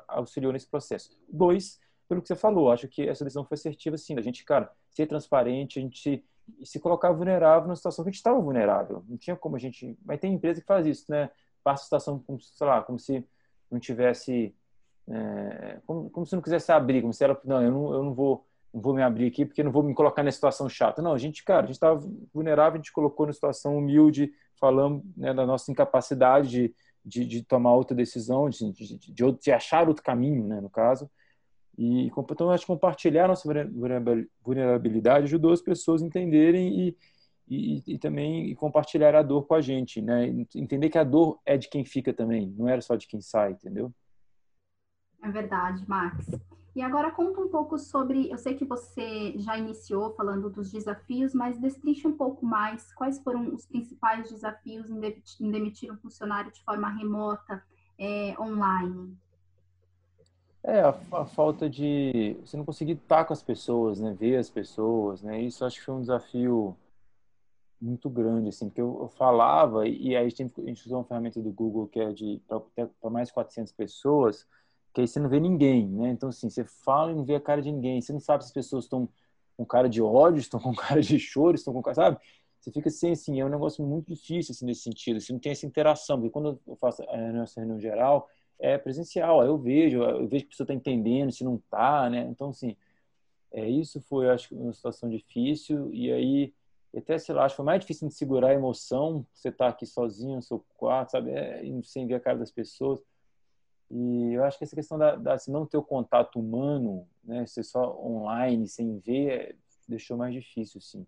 auxiliou 0.08 0.52
nesse 0.52 0.66
processo. 0.66 1.16
Dois, 1.30 1.80
pelo 2.10 2.24
que 2.24 2.28
você 2.28 2.36
falou, 2.36 2.72
acho 2.72 2.88
que 2.88 3.08
essa 3.08 3.24
decisão 3.24 3.46
foi 3.46 3.54
assertiva, 3.54 4.00
sim, 4.00 4.18
a 4.18 4.22
gente, 4.22 4.44
cara, 4.44 4.72
ser 4.90 5.06
transparente, 5.06 5.78
a 5.78 5.82
gente 5.84 6.26
e 6.60 6.66
se 6.66 6.80
colocar 6.80 7.12
vulnerável 7.12 7.68
numa 7.68 7.76
situação 7.76 8.04
que 8.04 8.10
a 8.10 8.12
gente 8.12 8.20
estava 8.20 8.40
vulnerável. 8.40 9.04
Não 9.08 9.18
tinha 9.18 9.36
como 9.36 9.56
a 9.56 9.60
gente. 9.60 9.98
Mas 10.06 10.20
tem 10.20 10.34
empresa 10.34 10.62
que 10.62 10.68
faz 10.68 10.86
isso, 10.86 11.06
né? 11.10 11.30
Passa 11.64 11.82
a 11.82 11.86
situação 11.86 12.20
como, 12.20 12.40
sei 12.40 12.68
lá, 12.68 12.82
como 12.82 13.00
se 13.00 13.26
não 13.70 13.80
tivesse. 13.80 14.56
É, 15.08 15.80
como, 15.86 16.10
como, 16.10 16.26
se 16.26 16.36
não 16.36 16.42
quisesse 16.42 16.72
abrir, 16.72 17.02
como 17.02 17.14
se 17.14 17.24
ela. 17.24 17.40
Não, 17.44 17.62
eu 17.62 17.72
não, 17.72 17.94
eu 17.94 18.04
não 18.04 18.14
vou. 18.14 18.46
Não 18.74 18.82
vou 18.82 18.94
me 18.94 19.02
abrir 19.02 19.28
aqui 19.28 19.46
porque 19.46 19.64
não 19.64 19.72
vou 19.72 19.82
me 19.82 19.94
colocar 19.94 20.22
nessa 20.22 20.36
situação 20.36 20.68
chata. 20.68 21.02
Não, 21.02 21.14
a 21.14 21.18
gente, 21.18 21.46
cara, 21.46 21.62
a 21.62 21.66
gente 21.66 21.76
estava 21.76 21.98
vulnerável, 22.34 22.74
a 22.74 22.78
gente 22.78 22.92
colocou 22.92 23.26
na 23.26 23.32
situação 23.32 23.78
humilde, 23.78 24.34
falando 24.60 25.02
né, 25.16 25.34
da 25.34 25.46
nossa 25.46 25.72
incapacidade 25.72 26.50
de, 26.50 26.76
de, 27.06 27.26
de 27.26 27.42
tomar 27.42 27.74
outra 27.74 27.96
decisão, 27.96 28.50
de, 28.50 28.74
de, 28.74 28.98
de, 28.98 29.32
de 29.32 29.52
achar 29.54 29.88
outro 29.88 30.04
caminho, 30.04 30.46
né, 30.46 30.60
no 30.60 30.70
caso. 30.70 31.10
E 31.78 32.08
então, 32.08 32.50
acho 32.52 32.66
que 32.66 32.72
compartilhar 32.72 33.28
nossa 33.28 33.48
vulnerabilidade 34.42 35.26
ajudou 35.26 35.52
as 35.52 35.62
pessoas 35.62 36.02
a 36.02 36.06
entenderem 36.06 36.88
e, 36.88 36.98
e, 37.48 37.84
e 37.96 38.00
também 38.00 38.50
e 38.50 38.56
compartilhar 38.56 39.14
a 39.16 39.22
dor 39.22 39.46
com 39.46 39.56
a 39.56 39.62
gente, 39.62 40.02
né? 40.02 40.28
Entender 40.56 40.90
que 40.90 40.98
a 40.98 41.04
dor 41.04 41.40
é 41.46 41.58
de 41.58 41.70
quem 41.70 41.84
fica 41.84 42.14
também, 42.14 42.54
não 42.58 42.70
era 42.70 42.82
só 42.82 42.96
de 42.96 43.08
quem 43.08 43.20
sai, 43.20 43.52
entendeu? 43.52 43.94
É 45.22 45.30
verdade, 45.30 45.84
Max. 45.88 46.28
E 46.76 46.82
agora 46.82 47.10
conta 47.10 47.40
um 47.40 47.48
pouco 47.48 47.80
sobre, 47.80 48.30
eu 48.30 48.38
sei 48.38 48.54
que 48.54 48.66
você 48.66 49.34
já 49.38 49.58
iniciou 49.58 50.14
falando 50.14 50.50
dos 50.50 50.70
desafios, 50.70 51.34
mas 51.34 51.58
destrinche 51.58 52.06
um 52.06 52.18
pouco 52.18 52.46
mais 52.46 52.94
quais 52.94 53.18
foram 53.24 53.54
os 53.54 53.66
principais 53.66 54.30
desafios 54.30 54.90
em 54.90 55.52
demitir 55.52 55.90
um 55.90 55.98
funcionário 55.98 56.52
de 56.52 56.62
forma 56.64 56.90
remota, 56.90 57.64
é, 57.98 58.36
online. 58.38 59.18
É, 60.68 60.80
a, 60.80 60.90
a, 61.12 61.26
falta 61.26 61.70
de. 61.70 62.36
Você 62.42 62.58
não 62.58 62.66
conseguir 62.66 62.94
estar 62.94 63.24
com 63.26 63.34
as 63.34 63.44
pessoas, 63.44 64.00
né? 64.00 64.16
Ver 64.20 64.38
as 64.38 64.50
pessoas, 64.50 65.22
né? 65.22 65.40
Isso 65.40 65.64
acho 65.64 65.78
que 65.78 65.86
foi 65.86 65.94
um 65.94 66.02
desafio 66.02 66.76
muito 67.80 68.10
grande, 68.10 68.50
assim, 68.50 68.68
porque 68.68 68.82
eu, 68.82 68.98
eu 69.02 69.08
falava 69.08 69.88
e 69.88 70.16
aí 70.16 70.26
a 70.26 70.30
gente, 70.30 70.52
a 70.58 70.66
gente 70.66 70.86
usou 70.86 70.98
uma 70.98 71.04
ferramenta 71.04 71.40
do 71.40 71.52
Google 71.52 71.88
que 71.88 72.00
é 72.00 72.12
de 72.12 72.42
para 72.48 73.10
mais 73.12 73.28
de 73.28 73.34
400 73.36 73.74
pessoas, 73.74 74.48
que 74.92 75.02
aí 75.02 75.08
você 75.08 75.20
não 75.20 75.30
vê 75.30 75.40
ninguém, 75.40 75.88
né? 75.88 76.10
Então, 76.10 76.30
assim, 76.30 76.50
você 76.50 76.64
fala 76.66 77.12
e 77.12 77.16
não 77.16 77.26
vê 77.26 77.36
a 77.36 77.40
cara 77.40 77.62
de 77.62 77.72
ninguém. 77.72 78.02
Você 78.02 78.12
não 78.12 78.20
sabe 78.20 78.44
se 78.44 78.48
as 78.48 78.54
pessoas 78.54 78.86
estão 78.86 79.08
com 79.56 79.66
cara 79.66 79.88
de 79.88 80.02
ódio, 80.02 80.40
estão 80.42 80.60
com 80.60 80.74
cara 80.74 81.02
de 81.02 81.20
choro, 81.20 81.56
estão 81.56 81.74
com 81.74 81.82
cara, 81.84 81.96
sabe? 81.96 82.18
Você 82.60 82.72
fica 82.72 82.90
assim, 82.90 83.12
assim, 83.12 83.40
é 83.40 83.46
um 83.46 83.50
negócio 83.50 83.86
muito 83.86 84.08
difícil, 84.08 84.52
assim, 84.52 84.66
nesse 84.66 84.82
sentido. 84.82 85.22
Você 85.22 85.32
não 85.32 85.40
tem 85.40 85.52
essa 85.52 85.68
interação, 85.68 86.18
porque 86.18 86.32
quando 86.32 86.60
eu 86.68 86.76
faço 86.78 87.04
a 87.08 87.18
nossa 87.34 87.60
reunião 87.60 87.80
geral, 87.80 88.28
é 88.60 88.78
presencial. 88.78 89.42
Aí 89.42 89.48
eu 89.48 89.58
vejo, 89.58 90.02
eu 90.04 90.28
vejo 90.28 90.44
que 90.46 90.50
a 90.50 90.52
pessoa 90.52 90.66
está 90.66 90.74
entendendo, 90.74 91.32
se 91.32 91.44
não 91.44 91.56
está, 91.56 92.10
né? 92.10 92.22
Então, 92.30 92.50
assim, 92.50 92.76
é, 93.52 93.68
isso 93.70 94.02
foi, 94.02 94.30
acho 94.30 94.50
que, 94.50 94.56
uma 94.56 94.74
situação 94.74 95.10
difícil. 95.10 95.94
E 95.94 96.12
aí, 96.12 96.54
até, 96.96 97.18
sei 97.18 97.36
lá, 97.36 97.46
acho 97.46 97.54
que 97.54 97.58
foi 97.58 97.66
mais 97.66 97.82
difícil 97.82 98.08
de 98.08 98.14
segurar 98.14 98.50
a 98.50 98.54
emoção, 98.54 99.26
você 99.34 99.52
tá 99.52 99.68
aqui 99.68 99.86
sozinho 99.86 100.36
no 100.36 100.42
seu 100.42 100.64
quarto, 100.78 101.12
sabe? 101.12 101.32
É, 101.32 101.62
sem 101.84 102.08
ver 102.08 102.16
a 102.16 102.20
cara 102.20 102.38
das 102.38 102.52
pessoas. 102.52 103.02
E 103.90 104.34
eu 104.34 104.44
acho 104.44 104.58
que 104.58 104.64
essa 104.64 104.76
questão 104.76 104.98
da, 104.98 105.16
da 105.16 105.34
assim, 105.34 105.52
não 105.52 105.66
ter 105.66 105.78
o 105.78 105.84
contato 105.84 106.40
humano, 106.40 107.08
né? 107.24 107.46
Ser 107.46 107.64
só 107.64 107.98
online, 108.02 108.68
sem 108.68 108.98
ver, 109.00 109.30
é, 109.30 109.56
deixou 109.88 110.18
mais 110.18 110.34
difícil, 110.34 110.82
sim. 110.82 111.06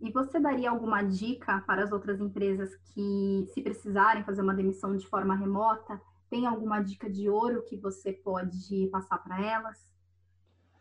E 0.00 0.10
você 0.10 0.38
daria 0.38 0.70
alguma 0.70 1.02
dica 1.02 1.62
para 1.66 1.82
as 1.82 1.92
outras 1.92 2.20
empresas 2.20 2.74
que, 2.76 3.46
se 3.52 3.62
precisarem 3.62 4.24
fazer 4.24 4.42
uma 4.42 4.54
demissão 4.54 4.96
de 4.96 5.06
forma 5.06 5.34
remota, 5.34 6.00
tem 6.30 6.46
alguma 6.46 6.80
dica 6.80 7.08
de 7.08 7.28
ouro 7.28 7.62
que 7.62 7.76
você 7.76 8.12
pode 8.12 8.86
passar 8.88 9.18
para 9.18 9.40
elas? 9.40 9.86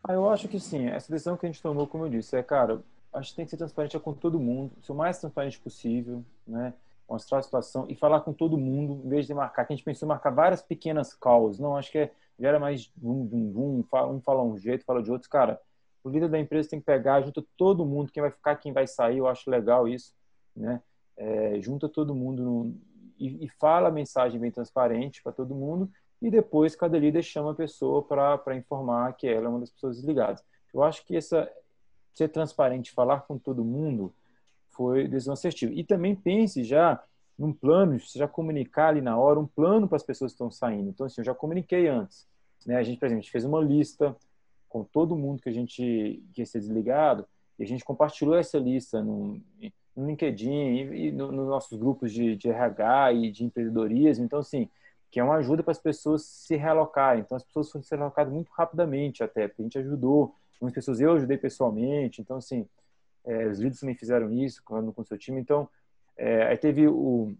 Ah, 0.03 0.13
eu 0.13 0.29
acho 0.29 0.47
que 0.47 0.59
sim. 0.59 0.87
Essa 0.87 1.11
decisão 1.11 1.37
que 1.37 1.45
a 1.45 1.49
gente 1.49 1.61
tomou, 1.61 1.87
como 1.87 2.05
eu 2.05 2.09
disse, 2.09 2.35
é, 2.37 2.43
cara, 2.43 2.83
a 3.11 3.21
gente 3.21 3.35
tem 3.35 3.45
que 3.45 3.51
ser 3.51 3.57
transparente 3.57 3.97
com 3.99 4.13
todo 4.13 4.39
mundo, 4.39 4.71
ser 4.81 4.91
o 4.91 4.95
mais 4.95 5.19
transparente 5.19 5.59
possível, 5.59 6.23
né? 6.45 6.73
Mostrar 7.09 7.39
a 7.39 7.43
situação 7.43 7.85
e 7.87 7.95
falar 7.95 8.21
com 8.21 8.33
todo 8.33 8.57
mundo, 8.57 9.05
em 9.05 9.09
vez 9.09 9.25
de 9.25 9.33
marcar, 9.33 9.65
que 9.65 9.73
a 9.73 9.75
gente 9.75 9.85
pensou 9.85 10.05
em 10.05 10.09
marcar 10.09 10.31
várias 10.31 10.61
pequenas 10.61 11.13
calls. 11.13 11.59
Não, 11.59 11.77
acho 11.77 11.91
que 11.91 11.97
é, 11.97 12.11
gera 12.39 12.59
mais 12.59 12.91
um, 13.01 13.11
um, 13.11 13.83
um, 13.91 14.15
um 14.15 14.21
fala 14.21 14.43
um 14.43 14.57
jeito, 14.57 14.85
fala 14.85 15.01
de 15.01 15.11
outro. 15.11 15.29
Cara, 15.29 15.61
o 16.03 16.09
líder 16.09 16.29
da 16.29 16.39
empresa 16.39 16.69
tem 16.69 16.79
que 16.79 16.85
pegar, 16.85 17.21
junta 17.21 17.43
todo 17.57 17.85
mundo, 17.85 18.11
quem 18.11 18.21
vai 18.21 18.31
ficar, 18.31 18.55
quem 18.57 18.73
vai 18.73 18.85
sair, 18.85 19.19
eu 19.19 19.27
acho 19.27 19.49
legal 19.49 19.87
isso, 19.87 20.13
né? 20.55 20.81
É, 21.17 21.59
junta 21.61 21.87
todo 21.87 22.13
mundo 22.13 22.43
no, 22.43 22.75
e, 23.17 23.45
e 23.45 23.49
fala 23.59 23.89
a 23.89 23.91
mensagem 23.91 24.39
bem 24.39 24.51
transparente 24.51 25.21
para 25.21 25.31
todo 25.31 25.55
mundo 25.55 25.89
e 26.21 26.29
depois 26.29 26.75
cada 26.75 26.97
líder 26.97 27.23
chama 27.23 27.51
a 27.51 27.55
pessoa 27.55 28.03
para 28.03 28.55
informar 28.55 29.13
que 29.13 29.27
ela 29.27 29.45
é 29.45 29.49
uma 29.49 29.59
das 29.59 29.69
pessoas 29.69 29.97
desligadas. 29.97 30.43
Eu 30.73 30.83
acho 30.83 31.05
que 31.05 31.15
essa 31.15 31.49
ser 32.13 32.29
transparente, 32.29 32.93
falar 32.93 33.21
com 33.21 33.37
todo 33.37 33.63
mundo, 33.63 34.13
foi 34.71 35.07
decisão. 35.07 35.35
E 35.73 35.83
também 35.83 36.15
pense 36.15 36.63
já 36.63 37.03
num 37.37 37.51
plano, 37.51 37.99
você 37.99 38.17
já 38.17 38.27
comunicar 38.27 38.89
ali 38.89 39.01
na 39.01 39.17
hora 39.17 39.39
um 39.39 39.45
plano 39.45 39.87
para 39.87 39.97
as 39.97 40.03
pessoas 40.03 40.31
que 40.31 40.35
estão 40.35 40.49
saindo. 40.49 40.89
Então, 40.89 41.05
assim, 41.05 41.19
eu 41.19 41.25
já 41.25 41.35
comuniquei 41.35 41.87
antes. 41.87 42.25
Né? 42.65 42.77
A 42.77 42.83
gente, 42.83 42.97
por 42.97 43.05
exemplo, 43.05 43.21
gente 43.21 43.31
fez 43.31 43.43
uma 43.43 43.61
lista 43.61 44.15
com 44.69 44.83
todo 44.83 45.15
mundo 45.15 45.41
que 45.41 45.49
a 45.49 45.51
gente 45.51 46.23
que 46.33 46.41
ia 46.41 46.45
ser 46.45 46.59
desligado 46.59 47.27
e 47.59 47.63
a 47.63 47.67
gente 47.67 47.83
compartilhou 47.83 48.35
essa 48.35 48.57
lista 48.57 49.01
no, 49.03 49.41
no 49.95 50.05
LinkedIn 50.05 50.49
e, 50.93 51.11
nos 51.11 51.31
no 51.31 51.45
nossos 51.45 51.77
grupos 51.77 52.11
de, 52.11 52.35
de, 52.35 52.49
RH 52.49 53.13
e 53.13 53.31
de 53.31 53.45
empreendedorismo. 53.45 54.25
Então, 54.25 54.39
assim, 54.39 54.69
que 55.09 55.19
é 55.19 55.23
uma 55.23 55.35
ajuda 55.35 55.63
para 55.63 55.71
as 55.71 55.79
pessoas 55.79 56.23
se 56.23 56.55
realocarem. 56.55 57.21
Então, 57.21 57.35
as 57.35 57.43
pessoas 57.43 57.71
foram 57.71 57.83
se 57.83 57.95
realocadas 57.95 58.33
muito 58.33 58.51
rapidamente 58.51 59.23
até, 59.23 59.47
porque 59.47 59.61
a 59.61 59.65
gente 59.65 59.77
ajudou. 59.79 60.35
Muitas 60.61 60.75
pessoas 60.75 60.99
eu 60.99 61.13
ajudei 61.13 61.37
pessoalmente. 61.37 62.21
Então, 62.21 62.37
assim, 62.37 62.67
é, 63.25 63.47
os 63.47 63.57
líderes 63.57 63.79
também 63.79 63.95
fizeram 63.95 64.31
isso 64.31 64.61
com, 64.63 64.91
com 64.91 65.01
o 65.01 65.05
seu 65.05 65.17
time. 65.17 65.39
Então, 65.39 65.69
é, 66.17 66.47
aí 66.47 66.57
teve 66.57 66.87
o, 66.87 67.35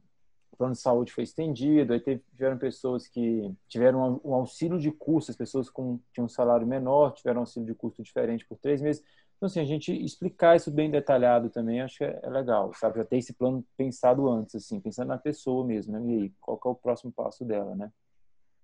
o 0.56 0.58
plano 0.58 0.74
de 0.74 0.80
saúde 0.80 1.12
foi 1.12 1.26
estendido, 1.26 1.94
aí 1.94 2.00
teve, 2.00 2.24
tiveram 2.32 2.58
pessoas 2.58 3.08
que 3.08 3.54
tiveram 3.68 4.22
um 4.24 4.34
auxílio 4.34 4.80
de 4.80 4.90
custo, 4.90 5.32
as 5.32 5.38
pessoas 5.38 5.70
com 5.70 6.00
tinham 6.14 6.26
um 6.26 6.30
salário 6.30 6.66
menor 6.66 7.12
tiveram 7.12 7.40
um 7.40 7.42
auxílio 7.42 7.68
de 7.68 7.76
custo 7.76 8.02
diferente 8.02 8.46
por 8.46 8.58
três 8.58 8.82
meses. 8.82 9.04
Então, 9.38 9.48
assim, 9.48 9.60
a 9.60 9.65
gente 9.65 9.92
explicar 9.92 10.56
isso 10.56 10.72
bem 10.72 10.89
detalhado 10.89 11.50
também, 11.50 11.82
acho 11.82 11.98
que 11.98 12.04
é, 12.04 12.22
legal, 12.30 12.74
sabe? 12.74 13.00
Já 13.00 13.06
ter 13.06 13.18
esse 13.18 13.34
plano 13.34 13.65
pensado 13.75 14.30
antes, 14.30 14.56
assim, 14.56 14.80
pensando 14.80 15.10
na 15.10 15.18
pessoa 15.18 15.65
mesmo, 15.65 15.94
né? 15.94 16.06
E 16.06 16.13
aí, 16.13 16.34
qual 16.39 16.60
é 16.65 16.70
o 16.70 16.75
próximo 16.75 17.12
passo 17.12 17.44
dela, 17.44 17.75
né? 17.75 17.92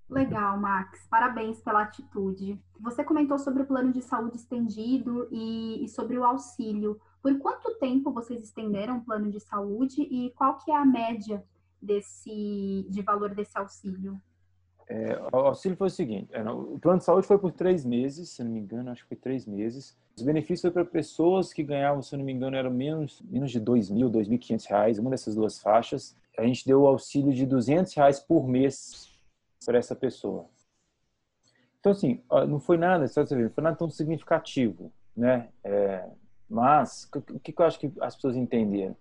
Legal, 0.10 0.58
Max. 0.60 1.08
Parabéns 1.10 1.62
pela 1.62 1.84
atitude. 1.84 2.60
Você 2.82 3.02
comentou 3.02 3.40
sobre 3.40 3.64
o 3.64 3.66
plano 3.66 3.94
de 3.94 4.02
saúde 4.02 4.36
estendido 4.36 5.28
e, 5.32 5.86
e, 5.86 5.88
sobre 5.88 6.18
o 6.18 6.26
auxílio. 6.26 7.00
Por 7.22 7.38
quanto 7.40 7.78
tempo 7.80 8.12
vocês 8.12 8.44
estenderam 8.44 8.98
o 8.98 9.06
plano 9.06 9.32
de 9.32 9.40
saúde 9.40 10.02
e 10.02 10.32
qual 10.32 10.58
que 10.58 10.70
é 10.70 10.76
a 10.76 10.84
média 10.84 11.46
desse 11.82 12.86
de 12.90 13.02
valor 13.02 13.34
desse 13.34 13.58
auxílio? 13.58 14.22
É, 14.92 15.18
o 15.32 15.38
auxílio 15.38 15.78
foi 15.78 15.88
o 15.88 15.90
seguinte: 15.90 16.28
é, 16.34 16.44
o 16.44 16.78
plano 16.78 17.00
de 17.00 17.06
saúde 17.06 17.26
foi 17.26 17.38
por 17.40 17.54
três 17.54 17.86
meses, 17.86 18.30
se 18.30 18.44
não 18.44 18.52
me 18.52 18.60
engano, 18.60 18.92
acho 18.92 19.04
que 19.04 19.08
foi 19.08 19.18
três 19.18 19.46
meses. 19.46 19.98
Os 20.18 20.22
benefícios 20.22 20.62
foi 20.62 20.72
para 20.72 20.84
pessoas 20.84 21.54
que 21.54 21.64
ganhavam, 21.64 22.02
se 22.02 22.16
não 22.18 22.26
me 22.26 22.34
engano, 22.34 22.58
eram 22.58 22.70
menos, 22.70 23.22
menos 23.22 23.52
de 23.52 23.60
dois 23.62 23.90
mil, 23.90 24.10
dois 24.10 24.28
mil 24.28 24.38
quinhentos 24.38 24.66
reais, 24.66 25.00
uma 25.00 25.10
dessas 25.10 25.34
duas 25.34 25.62
faixas. 25.62 26.14
A 26.38 26.46
gente 26.46 26.66
deu 26.66 26.82
o 26.82 26.88
auxílio 26.88 27.34
de 27.34 27.46
duzentos 27.46 27.94
reais 27.94 28.20
por 28.20 28.46
mês 28.46 29.10
para 29.66 29.78
essa 29.78 29.96
pessoa. 29.96 30.46
Então, 31.80 31.94
assim, 31.94 32.22
não 32.50 32.60
foi 32.60 32.78
nada, 32.78 33.08
só 33.08 33.26
você 33.26 33.34
ver, 33.34 33.44
não 33.44 33.50
foi 33.50 33.64
nada 33.64 33.78
tão 33.78 33.90
significativo, 33.90 34.92
né? 35.16 35.48
É, 35.64 36.06
mas, 36.50 37.10
o 37.16 37.40
que, 37.40 37.54
que 37.54 37.62
eu 37.62 37.66
acho 37.66 37.80
que 37.80 37.92
as 38.02 38.16
pessoas 38.16 38.36
entenderam? 38.36 38.96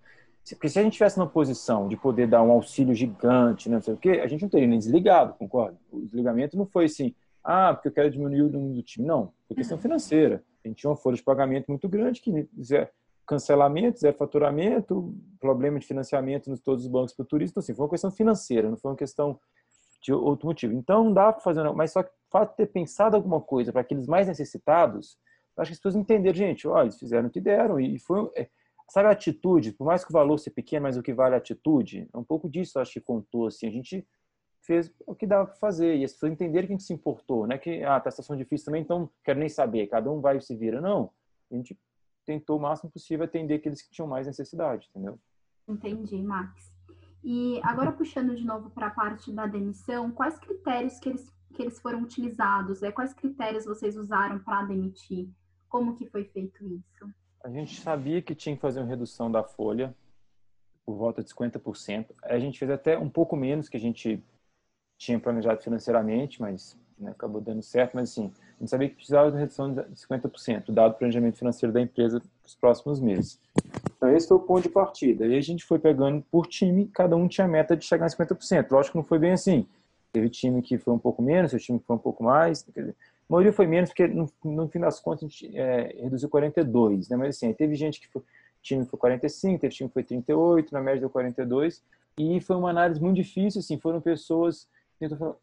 Porque 0.55 0.69
se 0.69 0.79
a 0.79 0.83
gente 0.83 0.95
tivesse 0.95 1.19
numa 1.19 1.29
posição 1.29 1.89
de 1.89 1.97
poder 1.97 2.27
dar 2.27 2.43
um 2.43 2.51
auxílio 2.51 2.95
gigante, 2.95 3.69
né, 3.69 3.77
não 3.77 3.83
sei 3.83 3.95
o 3.95 3.97
quê, 3.97 4.21
a 4.23 4.27
gente 4.27 4.43
não 4.43 4.49
teria 4.49 4.67
nem 4.67 4.79
desligado, 4.79 5.35
concorda? 5.35 5.77
O 5.91 6.01
desligamento 6.01 6.57
não 6.57 6.67
foi 6.67 6.87
assim, 6.87 7.15
ah, 7.43 7.73
porque 7.75 7.89
eu 7.89 7.93
quero 7.93 8.11
diminuir 8.11 8.43
o 8.43 8.51
número 8.51 8.75
do 8.75 8.83
time. 8.83 9.07
Não, 9.07 9.33
foi 9.47 9.57
questão 9.57 9.77
uhum. 9.77 9.83
financeira. 9.83 10.45
A 10.65 10.69
gente 10.69 10.79
tinha 10.79 10.91
uma 10.91 10.97
folha 10.97 11.17
de 11.17 11.23
pagamento 11.23 11.67
muito 11.69 11.89
grande, 11.89 12.21
que 12.21 12.49
zero, 12.63 12.89
cancelamento, 13.27 14.01
zero 14.01 14.17
faturamento, 14.17 15.15
problema 15.39 15.79
de 15.79 15.87
financiamento 15.87 16.51
nos 16.51 16.61
todos 16.61 16.85
os 16.85 16.91
bancos 16.91 17.15
para 17.15 17.23
o 17.23 17.27
turista. 17.27 17.53
Então, 17.53 17.61
assim, 17.61 17.75
foi 17.75 17.85
uma 17.85 17.91
questão 17.91 18.11
financeira, 18.11 18.69
não 18.69 18.77
foi 18.77 18.91
uma 18.91 18.97
questão 18.97 19.39
de 20.03 20.13
outro 20.13 20.47
motivo. 20.47 20.73
Então, 20.73 21.05
não 21.05 21.13
dá 21.13 21.33
para 21.33 21.41
fazer, 21.41 21.63
mas 21.73 21.93
só 21.93 22.03
que 22.03 22.11
o 22.11 22.31
fato 22.31 22.51
de 22.51 22.57
ter 22.57 22.67
pensado 22.67 23.17
alguma 23.17 23.41
coisa 23.41 23.73
para 23.73 23.83
aqueles 23.83 24.07
mais 24.07 24.27
necessitados, 24.27 25.19
acho 25.57 25.71
que 25.71 25.73
as 25.75 25.79
pessoas 25.79 25.97
entenderam, 25.97 26.37
gente, 26.37 26.67
olha, 26.67 26.85
eles 26.85 26.99
fizeram 26.99 27.29
o 27.29 27.31
que 27.31 27.41
deram 27.41 27.79
e 27.79 27.99
foi 27.99 28.31
é, 28.35 28.49
sabe 28.91 29.09
a 29.09 29.13
atitude, 29.13 29.73
por 29.73 29.87
mais 29.87 30.05
que 30.05 30.11
o 30.11 30.13
valor 30.13 30.37
seja 30.39 30.55
pequeno, 30.55 30.83
mas 30.83 30.97
o 30.97 31.03
que 31.03 31.15
vale 31.15 31.35
a 31.35 31.39
atitude, 31.39 32.09
é 32.13 32.19
um 32.19 32.25
pouco 32.25 32.49
disso 32.49 32.79
acho 32.79 32.95
que 32.95 33.01
contou, 33.01 33.47
assim, 33.47 33.67
a 33.67 33.71
gente 33.71 34.07
fez 34.63 34.93
o 35.07 35.15
que 35.15 35.27
dava 35.27 35.47
para 35.47 35.57
fazer 35.57 35.97
e 35.97 36.05
as 36.05 36.13
pessoas 36.13 36.33
entenderam 36.33 36.67
que 36.67 36.73
a 36.73 36.77
gente 36.77 36.87
se 36.87 36.93
importou, 36.93 37.47
não 37.47 37.55
é 37.55 37.59
que, 37.59 37.83
ah, 37.85 38.01
tá 38.01 38.11
situação 38.11 38.37
difícil 38.37 38.67
também, 38.67 38.83
então 38.83 39.09
quero 39.25 39.39
nem 39.39 39.49
saber, 39.49 39.87
cada 39.87 40.11
um 40.11 40.21
vai 40.21 40.37
e 40.37 40.41
se 40.41 40.57
vira, 40.57 40.81
não, 40.81 41.11
a 41.51 41.55
gente 41.55 41.79
tentou 42.27 42.59
o 42.59 42.61
máximo 42.61 42.91
possível 42.91 43.25
atender 43.25 43.55
aqueles 43.55 43.81
que 43.81 43.91
tinham 43.91 44.09
mais 44.09 44.27
necessidade, 44.27 44.89
entendeu? 44.91 45.19
Entendi, 45.69 46.21
Max. 46.21 46.73
E 47.23 47.61
agora 47.63 47.93
puxando 47.93 48.35
de 48.35 48.45
novo 48.45 48.71
para 48.71 48.89
a 48.89 48.91
parte 48.91 49.33
da 49.33 49.47
demissão, 49.47 50.11
quais 50.11 50.39
critérios 50.39 50.99
que 50.99 51.11
eles, 51.11 51.33
que 51.55 51.63
eles 51.63 51.79
foram 51.79 52.03
utilizados? 52.03 52.81
Né? 52.81 52.91
Quais 52.91 53.13
critérios 53.13 53.67
vocês 53.67 53.97
usaram 53.97 54.39
para 54.39 54.65
demitir? 54.65 55.29
Como 55.69 55.95
que 55.95 56.07
foi 56.07 56.25
feito 56.25 56.65
isso? 56.67 57.13
A 57.43 57.49
gente 57.49 57.81
sabia 57.81 58.21
que 58.21 58.35
tinha 58.35 58.55
que 58.55 58.61
fazer 58.61 58.81
uma 58.81 58.89
redução 58.89 59.31
da 59.31 59.43
folha 59.43 59.95
por 60.85 60.95
volta 60.95 61.23
de 61.23 61.31
50%. 61.31 62.07
A 62.23 62.39
gente 62.39 62.59
fez 62.59 62.71
até 62.71 62.99
um 62.99 63.09
pouco 63.09 63.35
menos 63.35 63.69
que 63.69 63.77
a 63.77 63.81
gente 63.81 64.23
tinha 64.99 65.19
planejado 65.19 65.63
financeiramente, 65.63 66.41
mas 66.41 66.77
né, 66.99 67.11
acabou 67.11 67.41
dando 67.41 67.63
certo. 67.63 67.95
Mas 67.95 68.11
assim, 68.11 68.31
a 68.57 68.61
gente 68.61 68.69
sabia 68.69 68.89
que 68.89 68.97
precisava 68.97 69.29
de 69.29 69.35
uma 69.35 69.41
redução 69.41 69.73
de 69.73 69.83
50%, 69.83 70.71
dado 70.71 70.93
o 70.93 70.99
planejamento 70.99 71.39
financeiro 71.39 71.73
da 71.73 71.81
empresa 71.81 72.21
para 72.21 72.47
os 72.47 72.55
próximos 72.55 73.01
meses. 73.01 73.41
Então, 73.97 74.15
esse 74.15 74.29
foi 74.29 74.37
o 74.37 74.41
ponto 74.41 74.63
de 74.63 74.69
partida. 74.69 75.27
E 75.27 75.37
a 75.37 75.41
gente 75.41 75.65
foi 75.65 75.79
pegando 75.79 76.23
por 76.31 76.47
time, 76.47 76.89
cada 76.89 77.17
um 77.17 77.27
tinha 77.27 77.47
a 77.47 77.49
meta 77.49 77.75
de 77.75 77.85
chegar 77.85 78.07
em 78.07 78.11
50%. 78.11 78.71
Lógico 78.71 78.93
que 78.93 78.99
não 78.99 79.05
foi 79.05 79.19
bem 79.19 79.33
assim. 79.33 79.67
Teve 80.13 80.29
time 80.29 80.61
que 80.61 80.77
foi 80.77 80.93
um 80.93 80.99
pouco 80.99 81.23
menos, 81.23 81.53
teve 81.53 81.63
time 81.63 81.79
que 81.79 81.87
foi 81.87 81.97
um 81.97 82.01
pouco 82.01 82.23
mais. 82.23 82.63
Dizer, 82.65 82.95
a 83.31 83.33
maioria 83.33 83.53
foi 83.53 83.67
menos, 83.67 83.91
porque 83.91 84.09
no, 84.09 84.29
no 84.45 84.69
fim 84.69 84.81
das 84.81 84.99
contas 84.99 85.23
a 85.23 85.27
gente 85.29 85.57
é, 85.57 85.95
reduziu 86.03 86.29
42, 86.29 87.09
né? 87.09 87.17
Mas 87.17 87.37
assim, 87.37 87.53
teve 87.53 87.77
gente 87.77 88.01
que 88.01 88.09
foi, 88.09 88.23
time 88.61 88.85
foi 88.85 88.99
45, 88.99 89.61
teve 89.61 89.73
time 89.73 89.89
que 89.89 89.95
foi 89.95 90.03
38, 90.03 90.73
na 90.73 90.81
média 90.81 91.01
deu 91.01 91.11
42. 91.11 91.83
E 92.19 92.41
foi 92.41 92.57
uma 92.57 92.71
análise 92.71 93.01
muito 93.01 93.17
difícil, 93.17 93.61
assim, 93.61 93.79
foram 93.79 94.01
pessoas 94.01 94.69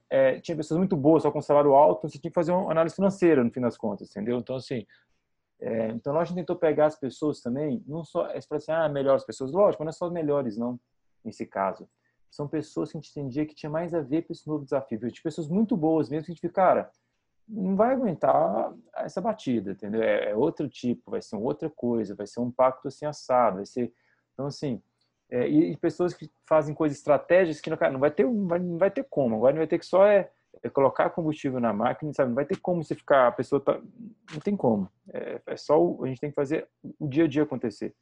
é, 0.10 0.40
tinha 0.40 0.56
pessoas 0.56 0.78
muito 0.78 0.96
boas, 0.96 1.24
só 1.24 1.32
com 1.32 1.42
salário 1.42 1.74
alto, 1.74 2.00
então 2.00 2.10
você 2.10 2.20
tinha 2.20 2.30
que 2.30 2.36
fazer 2.36 2.52
uma 2.52 2.70
análise 2.70 2.96
financeira 2.96 3.44
no 3.44 3.50
fim 3.50 3.62
das 3.62 3.76
contas, 3.76 4.10
entendeu? 4.12 4.38
Então, 4.38 4.58
assim, 4.58 4.86
é, 5.60 5.88
então 5.90 6.18
a 6.20 6.24
gente 6.24 6.36
tentou 6.36 6.56
pegar 6.56 6.86
as 6.86 6.96
pessoas 6.96 7.42
também, 7.42 7.84
não 7.88 8.04
só, 8.04 8.28
é 8.28 8.40
para 8.48 8.58
assim, 8.58 8.72
ah, 8.72 8.88
melhores 8.88 9.24
pessoas, 9.24 9.52
lógico, 9.52 9.84
não 9.84 9.90
é 9.90 9.94
só 9.94 10.10
melhores, 10.10 10.58
não, 10.58 10.80
nesse 11.24 11.46
caso. 11.46 11.90
São 12.30 12.48
pessoas 12.48 12.92
que 12.92 12.98
a 12.98 13.02
gente 13.02 13.12
entendia 13.12 13.46
que 13.46 13.56
tinha 13.56 13.70
mais 13.70 13.94
a 13.94 14.02
ver 14.02 14.24
com 14.24 14.34
esse 14.34 14.48
novo 14.48 14.64
desafio, 14.64 15.00
de 15.00 15.22
pessoas 15.22 15.48
muito 15.48 15.76
boas 15.76 16.10
mesmo, 16.10 16.26
que 16.26 16.32
a 16.32 16.34
gente 16.36 16.42
fica, 16.42 16.54
cara, 16.54 16.92
não 17.48 17.76
vai 17.76 17.94
aguentar 17.94 18.74
essa 18.98 19.22
batida, 19.22 19.72
entendeu? 19.72 20.02
É, 20.02 20.32
é 20.32 20.36
outro 20.36 20.68
tipo, 20.68 21.12
vai 21.12 21.22
ser 21.22 21.38
outra 21.38 21.70
coisa, 21.70 22.16
vai 22.16 22.28
ser 22.28 22.42
um 22.42 22.52
pacto 22.52 22.88
assim 22.88 23.06
assado, 23.06 23.58
vai 23.58 23.66
ser, 23.66 23.94
então 24.34 24.48
assim, 24.48 24.82
é, 25.30 25.48
e, 25.48 25.76
pessoas 25.78 26.14
que 26.14 26.32
fazem 26.46 26.74
coisas 26.74 26.98
estratégicas 26.98 27.60
que 27.60 27.70
não, 27.70 27.78
não 27.92 28.00
vai 28.00 28.12
ter 28.12 28.24
não 28.24 28.48
vai, 28.48 28.60
não 28.60 28.78
vai 28.78 28.90
ter 28.90 29.06
como 29.10 29.36
agora 29.36 29.54
não 29.54 29.60
vai 29.60 29.68
ter 29.68 29.78
que 29.78 29.86
só 29.86 30.06
é, 30.06 30.30
é, 30.64 30.70
colocar 30.70 31.10
combustível 31.10 31.60
na 31.60 31.74
máquina 31.74 32.14
sabe 32.14 32.30
não 32.30 32.36
vai 32.36 32.46
ter 32.46 32.58
como 32.58 32.82
você 32.82 32.96
ficar 32.96 33.28
a 33.28 33.32
pessoa 33.32 33.60
tá, 33.60 33.74
não 34.32 34.40
tem 34.40 34.56
como 34.56 34.90
é, 35.14 35.42
é 35.48 35.58
só 35.58 35.82
o, 35.82 36.04
a 36.06 36.08
gente 36.08 36.22
tem 36.22 36.30
que 36.30 36.36
fazer 36.36 36.68
o 36.98 37.08
dia 37.08 37.26
a 37.26 37.28
dia 37.28 37.44
acontecer 37.44 37.94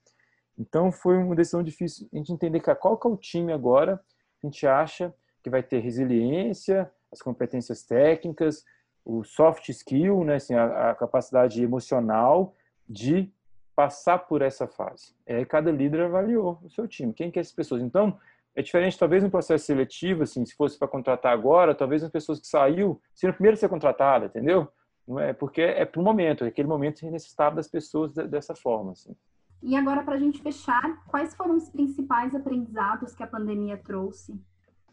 então 0.58 0.92
foi 0.92 1.18
uma 1.18 1.36
decisão 1.36 1.64
difícil 1.64 2.08
a 2.14 2.18
gente 2.18 2.32
entender 2.32 2.60
que, 2.60 2.76
qual 2.76 2.98
que 2.98 3.08
é 3.08 3.10
o 3.10 3.18
time 3.18 3.52
agora 3.52 4.00
a 4.44 4.46
gente 4.46 4.68
acha 4.68 5.12
que 5.44 5.50
vai 5.50 5.64
ter 5.64 5.80
resiliência 5.80 6.92
as 7.12 7.24
competências 7.24 7.82
técnicas 7.82 8.64
o 9.06 9.24
soft 9.24 9.70
skill 9.70 10.24
né 10.24 10.36
assim, 10.36 10.56
a, 10.56 10.92
a 10.92 10.96
capacidade 10.96 11.64
emocional 11.64 12.54
de 12.90 13.32
passar 13.76 14.20
por 14.20 14.42
essa 14.42 14.68
fase. 14.68 15.14
É, 15.26 15.44
cada 15.44 15.72
líder 15.72 16.02
avaliou 16.02 16.60
o 16.64 16.70
seu 16.70 16.88
time, 16.88 17.14
quem 17.14 17.30
que 17.30 17.38
é 17.38 17.42
essas 17.42 17.54
pessoas. 17.54 17.82
Então, 17.82 18.18
é 18.56 18.62
diferente, 18.62 18.98
talvez 18.98 19.22
no 19.22 19.30
processo 19.30 19.66
seletivo, 19.66 20.24
assim, 20.24 20.46
se 20.46 20.56
fosse 20.56 20.80
para 20.80 20.88
contratar 20.88 21.34
agora, 21.34 21.76
talvez 21.76 22.02
as 22.02 22.10
pessoas 22.10 22.40
que 22.40 22.48
saiu 22.48 23.02
seriam 23.14 23.34
primeiro 23.34 23.56
a 23.56 23.60
ser 23.60 23.68
contratada, 23.68 24.28
entendeu? 24.28 24.68
Não 25.06 25.20
é 25.20 25.34
porque 25.34 25.62
é 25.62 25.84
para 25.84 26.00
o 26.00 26.04
momento, 26.04 26.46
é 26.46 26.48
aquele 26.48 26.68
momento 26.68 27.02
que 27.02 27.12
necessitava 27.12 27.58
das 27.58 27.68
pessoas 27.68 28.14
dessa 28.14 28.56
forma, 28.56 28.94
assim. 28.94 29.14
E 29.62 29.76
agora, 29.76 30.04
para 30.04 30.16
a 30.16 30.20
gente 30.20 30.42
fechar, 30.42 31.04
quais 31.08 31.36
foram 31.36 31.56
os 31.56 31.70
principais 31.70 32.34
aprendizados 32.34 33.14
que 33.14 33.24
a 33.24 33.28
pandemia 33.28 33.78
trouxe? 33.78 34.40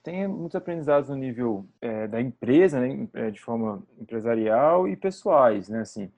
Tem 0.02 0.26
muitos 0.26 0.56
aprendizados 0.56 1.08
no 1.08 1.16
nível 1.16 1.66
é, 1.80 2.08
da 2.08 2.20
empresa, 2.20 2.80
né, 2.80 3.08
é, 3.14 3.30
de 3.30 3.40
forma 3.40 3.82
empresarial 3.98 4.88
e 4.88 4.96
pessoais, 4.96 5.68
né, 5.68 5.80
assim. 5.80 6.10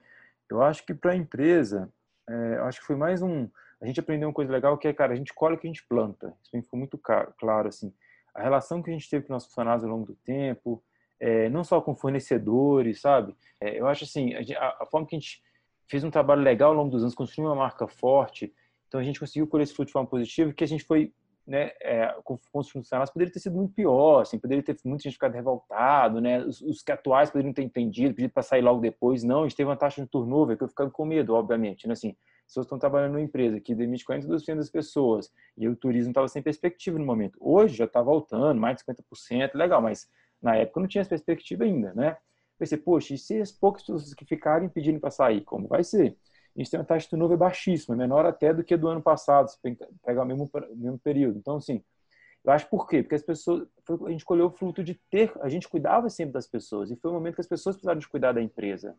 Eu 0.49 0.61
acho 0.61 0.85
que 0.85 0.93
para 0.93 1.11
a 1.11 1.15
empresa, 1.15 1.91
é, 2.27 2.57
acho 2.63 2.79
que 2.79 2.87
foi 2.87 2.95
mais 2.95 3.21
um. 3.21 3.47
A 3.79 3.85
gente 3.85 3.99
aprendeu 3.99 4.27
uma 4.27 4.33
coisa 4.33 4.51
legal 4.51 4.77
que 4.77 4.87
é, 4.87 4.93
cara, 4.93 5.13
a 5.13 5.15
gente 5.15 5.33
colhe 5.33 5.55
o 5.55 5.57
que 5.57 5.67
a 5.67 5.69
gente 5.69 5.85
planta. 5.87 6.33
Isso 6.43 6.63
ficou 6.63 6.79
muito 6.79 6.97
claro, 6.97 7.67
assim. 7.67 7.93
A 8.33 8.41
relação 8.41 8.81
que 8.81 8.89
a 8.89 8.93
gente 8.93 9.09
teve 9.09 9.25
com 9.25 9.33
nossos 9.33 9.49
funcionários 9.49 9.83
ao 9.83 9.89
longo 9.89 10.05
do 10.05 10.15
tempo, 10.15 10.83
é, 11.19 11.49
não 11.49 11.63
só 11.63 11.79
com 11.79 11.95
fornecedores, 11.95 13.01
sabe? 13.01 13.35
É, 13.59 13.79
eu 13.79 13.87
acho 13.87 14.03
assim, 14.03 14.33
a, 14.33 14.77
a, 14.81 14.85
forma 14.85 15.07
que 15.07 15.15
a 15.15 15.19
gente 15.19 15.41
fez 15.87 16.03
um 16.03 16.11
trabalho 16.11 16.41
legal 16.41 16.71
ao 16.71 16.75
longo 16.75 16.89
dos 16.89 17.01
anos, 17.01 17.15
construiu 17.15 17.49
uma 17.49 17.55
marca 17.55 17.87
forte, 17.87 18.53
então 18.87 18.99
a 18.99 19.03
gente 19.03 19.19
conseguiu 19.19 19.47
colher 19.47 19.63
esse 19.63 19.73
fruto 19.73 19.87
de 19.87 19.93
forma 19.93 20.09
positiva, 20.09 20.53
que 20.53 20.63
a 20.63 20.67
gente 20.67 20.83
foi, 20.83 21.13
né, 21.45 21.71
é, 21.81 22.07
com, 22.23 22.39
com, 22.51 22.59
os 22.59 22.69
funcionários, 22.69 23.11
poderia 23.11 23.31
ter 23.31 23.39
sido 23.39 23.55
muito 23.55 23.73
pior, 23.73 24.21
assim, 24.21 24.39
poderia 24.39 24.63
ter 24.63 24.75
muita 24.83 25.03
gente 25.03 25.13
ficado 25.13 25.33
revoltado, 25.33 26.19
né? 26.19 26.39
Os, 26.39 26.61
os 26.61 26.81
que 26.81 26.91
atuais 26.91 27.29
poderiam 27.29 27.53
ter 27.53 27.61
entendido, 27.61 28.15
pedido 28.15 28.31
para 28.31 28.41
sair 28.41 28.61
logo 28.61 28.81
depois, 28.81 29.23
não, 29.23 29.41
a 29.41 29.43
gente 29.43 29.55
teve 29.55 29.69
uma 29.69 29.77
taxa 29.77 30.01
de 30.01 30.07
turnover 30.07 30.57
que 30.57 30.63
eu 30.63 30.67
ficava 30.67 30.89
com 30.89 31.05
medo, 31.05 31.33
obviamente, 31.35 31.87
né? 31.87 31.93
Assim, 31.93 32.15
pessoas 32.45 32.65
estão 32.65 32.79
trabalhando 32.79 33.13
numa 33.13 33.21
empresa 33.21 33.59
que 33.59 33.75
demite 33.75 34.05
42% 34.05 34.55
das 34.55 34.69
pessoas 34.69 35.31
e 35.57 35.67
o 35.67 35.75
turismo 35.75 36.11
estava 36.11 36.27
sem 36.27 36.41
perspectiva 36.41 36.97
no 36.97 37.05
momento. 37.05 37.37
Hoje 37.39 37.75
já 37.75 37.85
está 37.85 38.01
voltando, 38.01 38.59
mais 38.59 38.77
de 38.77 38.83
50%, 38.83 39.51
legal, 39.55 39.81
mas 39.81 40.07
na 40.41 40.55
época 40.55 40.79
não 40.79 40.87
tinha 40.87 41.01
essa 41.01 41.09
perspectiva 41.09 41.63
ainda, 41.63 41.93
né? 41.93 42.17
Pensei, 42.57 42.77
poxa, 42.77 43.13
e 43.13 43.17
se 43.17 43.41
as 43.41 43.51
poucas 43.51 43.81
pessoas 43.83 44.13
que 44.13 44.25
ficarem 44.25 44.69
pedindo 44.69 44.99
para 44.99 45.11
sair, 45.11 45.41
como 45.41 45.67
vai 45.67 45.83
ser? 45.83 46.15
A 46.55 46.59
gente 46.59 46.71
tem 46.71 46.79
uma 46.79 46.85
taxa 46.85 47.03
de 47.03 47.09
turnover 47.09 47.37
baixíssima, 47.37 47.95
menor 47.95 48.25
até 48.25 48.53
do 48.53 48.63
que 48.63 48.77
do 48.77 48.87
ano 48.87 49.01
passado, 49.01 49.49
se 49.49 49.57
pegar 50.05 50.23
o 50.23 50.25
mesmo, 50.25 50.49
mesmo 50.75 50.97
período. 50.99 51.37
Então, 51.37 51.57
assim, 51.57 51.83
eu 52.45 52.51
acho 52.51 52.69
por 52.69 52.87
quê? 52.87 53.01
Porque 53.01 53.15
as 53.15 53.23
pessoas, 53.23 53.67
a 54.05 54.09
gente 54.09 54.23
colheu 54.23 54.45
o 54.45 54.51
fruto 54.51 54.83
de 54.83 54.93
ter, 55.09 55.33
a 55.41 55.49
gente 55.49 55.67
cuidava 55.67 56.09
sempre 56.09 56.33
das 56.33 56.47
pessoas 56.47 56.91
e 56.91 56.95
foi 56.95 57.11
o 57.11 57.13
momento 57.13 57.35
que 57.35 57.41
as 57.41 57.47
pessoas 57.47 57.75
precisaram 57.75 57.99
de 57.99 58.07
cuidar 58.07 58.31
da 58.31 58.41
empresa. 58.41 58.95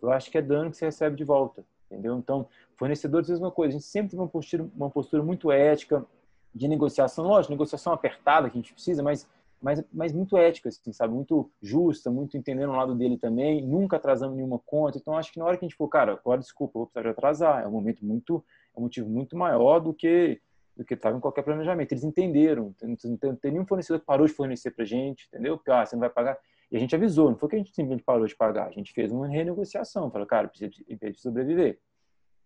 Eu 0.00 0.12
acho 0.12 0.30
que 0.30 0.36
é 0.36 0.42
dano 0.42 0.70
que 0.70 0.76
você 0.76 0.84
recebe 0.84 1.16
de 1.16 1.24
volta, 1.24 1.64
entendeu? 1.90 2.16
Então, 2.18 2.46
fornecedores, 2.76 3.30
mesma 3.30 3.50
coisa. 3.50 3.70
A 3.70 3.78
gente 3.78 3.86
sempre 3.86 4.10
teve 4.10 4.22
uma 4.22 4.28
postura, 4.28 4.68
uma 4.76 4.90
postura 4.90 5.22
muito 5.22 5.50
ética 5.50 6.04
de 6.54 6.68
negociação. 6.68 7.26
Lógico, 7.26 7.52
negociação 7.52 7.92
apertada 7.92 8.50
que 8.50 8.58
a 8.58 8.60
gente 8.60 8.74
precisa, 8.74 9.02
mas, 9.02 9.26
mas, 9.60 9.82
mas 9.92 10.12
muito 10.12 10.36
ética, 10.36 10.68
assim, 10.68 10.92
sabe? 10.92 11.14
Muito 11.14 11.50
justa, 11.62 12.10
muito 12.10 12.36
entendendo 12.36 12.70
o 12.70 12.76
lado 12.76 12.94
dele 12.94 13.16
também, 13.16 13.66
nunca 13.66 13.96
atrasando 13.96 14.34
nenhuma 14.34 14.58
conta. 14.58 14.98
Então, 14.98 15.16
acho 15.16 15.32
que 15.32 15.38
na 15.38 15.46
hora 15.46 15.56
que 15.56 15.64
a 15.64 15.68
gente 15.68 15.76
for, 15.76 15.88
cara, 15.88 16.12
agora 16.12 16.40
desculpa, 16.40 16.78
vou 16.78 16.86
precisar 16.86 17.02
de 17.02 17.08
atrasar. 17.08 17.62
É 17.64 17.66
um 17.66 17.72
momento 17.72 18.04
muito, 18.04 18.44
é 18.76 18.78
um 18.78 18.82
motivo 18.82 19.08
muito 19.08 19.36
maior 19.36 19.80
do 19.80 19.94
que 19.94 20.40
do 20.76 20.84
que 20.84 20.94
estava 20.94 21.16
em 21.16 21.20
qualquer 21.20 21.42
planejamento. 21.42 21.92
Eles 21.92 22.04
entenderam, 22.04 22.74
não 22.82 23.36
tem 23.36 23.52
nenhum 23.52 23.66
fornecedor 23.66 24.00
que 24.00 24.06
parou 24.06 24.26
de 24.26 24.32
fornecer 24.32 24.72
para 24.72 24.84
gente, 24.84 25.26
entendeu? 25.28 25.56
Porque 25.56 25.70
ah, 25.70 25.86
você 25.86 25.94
não 25.94 26.00
vai 26.00 26.10
pagar. 26.10 26.36
E 26.70 26.76
a 26.76 26.80
gente 26.80 26.94
avisou, 26.94 27.30
não 27.30 27.38
foi 27.38 27.48
que 27.48 27.54
a 27.54 27.58
gente 27.58 27.70
simplesmente 27.70 28.02
parou 28.02 28.26
de 28.26 28.34
pagar, 28.34 28.66
a 28.66 28.72
gente 28.72 28.92
fez 28.92 29.12
uma 29.12 29.28
renegociação, 29.28 30.10
falou, 30.10 30.26
cara, 30.26 30.48
precisa 30.48 30.70
de 30.70 31.20
sobreviver. 31.20 31.78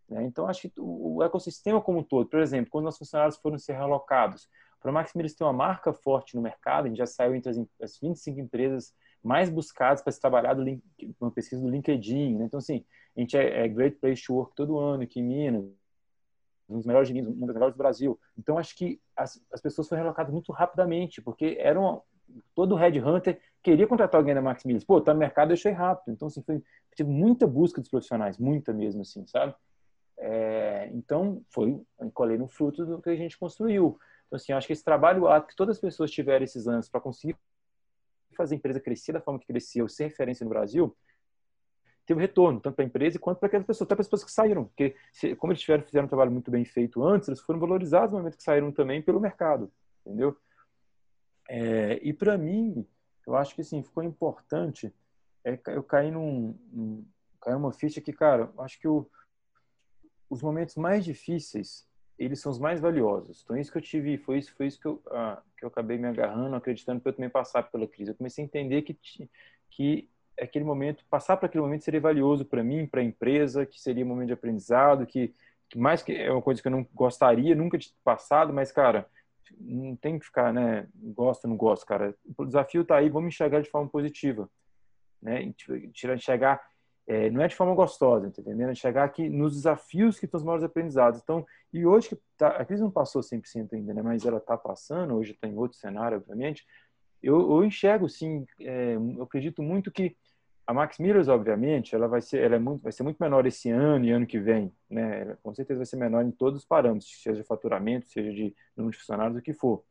Né? 0.09 0.25
Então, 0.25 0.47
acho 0.47 0.69
que 0.69 0.73
o 0.77 1.23
ecossistema 1.23 1.81
como 1.81 2.01
um 2.01 2.03
todo, 2.03 2.29
por 2.29 2.41
exemplo, 2.41 2.71
quando 2.71 2.85
nossos 2.85 2.99
funcionários 2.99 3.37
foram 3.39 3.59
ser 3.59 3.73
realocados, 3.73 4.49
para 4.81 4.93
Max 4.93 5.13
Mills 5.15 5.37
ter 5.37 5.45
uma 5.45 5.53
marca 5.53 5.93
forte 5.93 6.37
no 6.37 6.43
mercado, 6.43 6.85
a 6.85 6.89
gente 6.89 6.99
já 6.99 7.07
saiu 7.07 7.35
entre 7.35 7.51
as, 7.51 7.59
as 7.83 7.99
25 7.99 8.41
empresas 8.41 8.95
mais 9.23 9.51
buscadas 9.51 10.03
para 10.03 10.13
se 10.13 10.21
trabalhar 10.21 10.55
do 10.55 10.63
link, 10.63 10.83
uma 11.21 11.31
pesquisa 11.31 11.61
do 11.63 11.69
LinkedIn. 11.69 12.37
Né? 12.37 12.45
Então, 12.45 12.59
assim, 12.59 12.85
a 13.17 13.21
gente 13.21 13.37
é, 13.37 13.65
é 13.65 13.69
Great 13.69 13.97
Place 13.97 14.25
to 14.25 14.35
Work 14.35 14.55
todo 14.55 14.79
ano 14.79 15.03
aqui 15.03 15.21
em 15.21 15.25
Minas, 15.25 15.65
um 16.69 16.77
dos 16.77 16.87
melhores 16.87 17.11
um 17.11 17.47
dos 17.47 17.55
melhores 17.55 17.75
do 17.75 17.79
Brasil. 17.79 18.19
Então, 18.37 18.59
acho 18.59 18.77
que 18.77 19.01
as, 19.17 19.43
as 19.53 19.61
pessoas 19.61 19.89
foram 19.89 20.03
relocadas 20.03 20.33
muito 20.33 20.53
rapidamente, 20.53 21.21
porque 21.21 21.57
eram 21.59 22.03
todo 22.55 22.75
headhunter 22.75 23.41
queria 23.63 23.87
contratar 23.87 24.21
alguém 24.21 24.35
da 24.35 24.43
Max 24.43 24.65
Mills. 24.65 24.87
Pô, 24.87 25.01
tá 25.01 25.13
no 25.13 25.21
mercado, 25.21 25.51
eu 25.51 25.55
achei 25.55 25.73
rápido. 25.73 26.15
Então, 26.15 26.29
assim, 26.29 26.43
foi, 26.43 26.63
tive 26.95 27.11
muita 27.11 27.47
busca 27.47 27.81
dos 27.81 27.91
profissionais, 27.91 28.39
muita 28.39 28.73
mesmo, 28.73 29.03
assim, 29.03 29.27
sabe? 29.27 29.55
É, 30.19 30.91
então, 30.93 31.43
foi, 31.51 31.81
colhei 32.13 32.39
no 32.39 32.49
fruto 32.49 32.85
do 32.85 33.01
que 33.01 33.11
a 33.11 33.17
gente 33.17 33.39
construiu. 33.39 33.99
Então, 34.29 34.37
assim, 34.37 34.53
acho 34.53 34.67
que 34.67 34.73
esse 34.73 34.85
trabalho 34.85 35.25
que 35.43 35.57
todas 35.57 35.77
as 35.77 35.81
pessoas 35.81 36.11
tiveram 36.11 36.45
esses 36.45 36.69
anos 36.69 36.89
para 36.89 37.01
conseguir 37.01 37.37
fazer 38.37 38.55
a 38.55 38.59
empresa 38.59 38.79
crescer 38.79 39.13
da 39.13 39.21
forma 39.21 39.41
que 39.41 39.47
cresceu, 39.47 39.89
ser 39.89 40.05
referência 40.05 40.45
no 40.45 40.51
Brasil, 40.51 40.97
teve 42.07 42.21
retorno, 42.21 42.61
tanto 42.61 42.77
para 42.77 42.85
a 42.85 42.87
empresa 42.87 43.19
quanto 43.19 43.39
para 43.39 43.49
aquelas 43.49 43.67
pessoas, 43.67 43.87
até 43.87 43.95
para 43.95 44.03
as 44.03 44.07
pessoas 44.07 44.25
que 44.25 44.33
saíram. 44.33 44.67
Porque, 44.67 44.95
como 45.37 45.53
eles 45.53 45.63
tiveram, 45.63 45.83
fizeram 45.83 46.05
um 46.07 46.09
trabalho 46.09 46.31
muito 46.31 46.51
bem 46.51 46.65
feito 46.65 47.03
antes, 47.03 47.29
eles 47.29 47.41
foram 47.41 47.59
valorizados 47.59 48.13
no 48.13 48.19
momento 48.19 48.37
que 48.37 48.43
saíram 48.43 48.71
também 48.71 49.03
pelo 49.03 49.21
mercado, 49.21 49.73
entendeu? 50.07 50.37
É, 51.49 51.99
e 52.03 52.13
para 52.13 52.39
mim, 52.39 52.87
eu 53.27 53.35
acho 53.35 53.55
que 53.55 53.63
assim, 53.63 53.83
ficou 53.83 54.03
importante 54.03 54.95
é, 55.45 55.59
eu 55.69 55.83
caí 55.83 56.11
num, 56.11 56.59
num 56.71 57.07
caiu 57.41 57.57
uma 57.57 57.73
ficha 57.73 58.01
que, 58.01 58.13
cara, 58.13 58.53
acho 58.59 58.79
que 58.79 58.87
o, 58.87 59.09
os 60.29 60.43
momentos 60.43 60.77
mais 60.77 61.05
difíceis 61.05 61.88
eles 62.19 62.41
são 62.41 62.51
os 62.51 62.59
mais 62.59 62.81
valiosos. 62.81 63.43
Então, 63.45 63.57
isso 63.57 63.71
que 63.71 63.79
eu 63.79 63.83
tive, 63.83 64.19
foi 64.19 64.39
isso, 64.39 64.53
foi 64.57 64.67
isso 64.67 64.81
que 64.81 64.87
eu, 64.87 65.01
ah, 65.11 65.41
que 65.57 65.65
eu 65.65 65.69
acabei 65.69 65.97
me 65.97 66.09
agarrando, 66.09 66.57
acreditando 66.57 67.01
que 67.01 67.09
eu 67.09 67.13
também 67.13 67.31
passar 67.31 67.63
pela 67.63 67.87
crise. 67.87 68.11
Eu 68.11 68.17
comecei 68.17 68.45
a 68.45 68.47
entender 68.47 68.83
que, 68.83 68.99
que 69.71 70.09
aquele 70.41 70.65
momento, 70.65 71.05
passar 71.09 71.37
para 71.37 71.47
aquele 71.47 71.63
momento 71.63 71.85
seria 71.85 72.01
valioso 72.01 72.45
para 72.45 72.63
mim, 72.63 72.87
para 72.87 73.01
a 73.01 73.05
empresa, 73.05 73.65
que 73.65 73.81
seria 73.81 74.05
um 74.05 74.09
momento 74.09 74.29
de 74.29 74.33
aprendizado, 74.33 75.07
que, 75.07 75.35
que, 75.69 75.79
mais 75.79 76.03
que 76.03 76.13
é 76.13 76.31
uma 76.31 76.43
coisa 76.43 76.61
que 76.61 76.69
eu 76.69 76.73
não 76.73 76.87
gostaria 76.95 77.55
nunca 77.55 77.79
de 77.79 77.93
passado, 78.05 78.53
mas 78.53 78.73
cara, 78.73 79.09
não 79.61 79.97
tem 79.97 80.19
que 80.19 80.27
ficar, 80.27 80.53
né, 80.53 80.89
gosta, 80.95 81.49
não 81.49 81.57
gosta, 81.57 81.87
cara. 81.87 82.15
O 82.37 82.45
desafio 82.45 82.83
está 82.83 82.97
aí, 82.97 83.09
vamos 83.09 83.29
enxergar 83.29 83.61
de 83.61 83.71
forma 83.71 83.89
positiva, 83.89 84.49
né? 85.21 85.53
Tirar 85.93 86.15
enxergar 86.15 86.61
é, 87.09 87.31
não 87.31 87.41
é 87.41 87.49
de 87.49 87.57
forma 87.57 87.75
gostosa, 87.75 88.31
tá 88.31 88.43
entendendo? 88.43 88.71
Enxergar 88.71 89.05
aqui 89.05 89.31
nos 89.31 89.55
desafios 89.55 90.19
que 90.19 90.27
estão 90.27 90.37
os 90.37 90.45
maiores 90.45 90.63
aprendizados. 90.63 91.19
Então, 91.23 91.45
e 91.73 91.87
hoje 91.87 92.11
que 92.11 92.19
tá, 92.37 92.49
a 92.49 92.65
crise 92.67 92.83
não 92.83 92.91
passou 92.91 93.23
100% 93.23 93.73
ainda, 93.73 93.95
né, 93.95 94.03
mas 94.03 94.27
ela 94.27 94.37
está 94.37 94.59
passando, 94.59 95.15
hoje 95.15 95.33
está 95.33 95.49
em 95.49 95.57
outro 95.57 95.79
cenário, 95.79 96.19
obviamente. 96.19 96.67
Eu, 97.23 97.41
eu 97.51 97.65
enxergo, 97.65 98.11
sim, 98.11 98.47
é, 98.61 98.95
eu 98.95 99.23
acredito 99.23 99.63
muito 99.63 99.91
que 99.91 100.15
a 100.67 100.75
Max 100.75 100.99
Millers, 100.99 101.29
obviamente, 101.29 101.95
ela 101.95 102.07
vai 102.07 102.21
ser, 102.21 102.43
ela 102.43 102.57
é 102.57 102.59
muito, 102.59 102.83
vai 102.83 102.93
ser 102.93 103.03
muito 103.03 103.17
menor 103.19 103.47
esse 103.47 103.71
ano 103.71 104.05
e 104.05 104.11
ano 104.11 104.27
que 104.27 104.39
vem, 104.39 104.71
né? 104.91 105.23
Ela, 105.23 105.39
com 105.43 105.55
certeza 105.55 105.79
vai 105.79 105.87
ser 105.87 105.97
menor 105.97 106.23
em 106.23 106.31
todos 106.31 106.61
os 106.61 106.67
parâmetros, 106.67 107.11
seja 107.23 107.41
de 107.41 107.49
faturamento, 107.49 108.07
seja 108.07 108.31
de 108.31 108.55
número 108.77 108.93
de 108.93 108.99
funcionários, 108.99 109.39
o 109.39 109.43
que 109.43 109.55
for. 109.55 109.83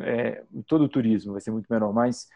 É, 0.00 0.44
todo 0.66 0.84
o 0.84 0.88
turismo 0.88 1.32
vai 1.32 1.42
ser 1.42 1.50
muito 1.50 1.66
menor, 1.70 1.92
mas 1.92 2.26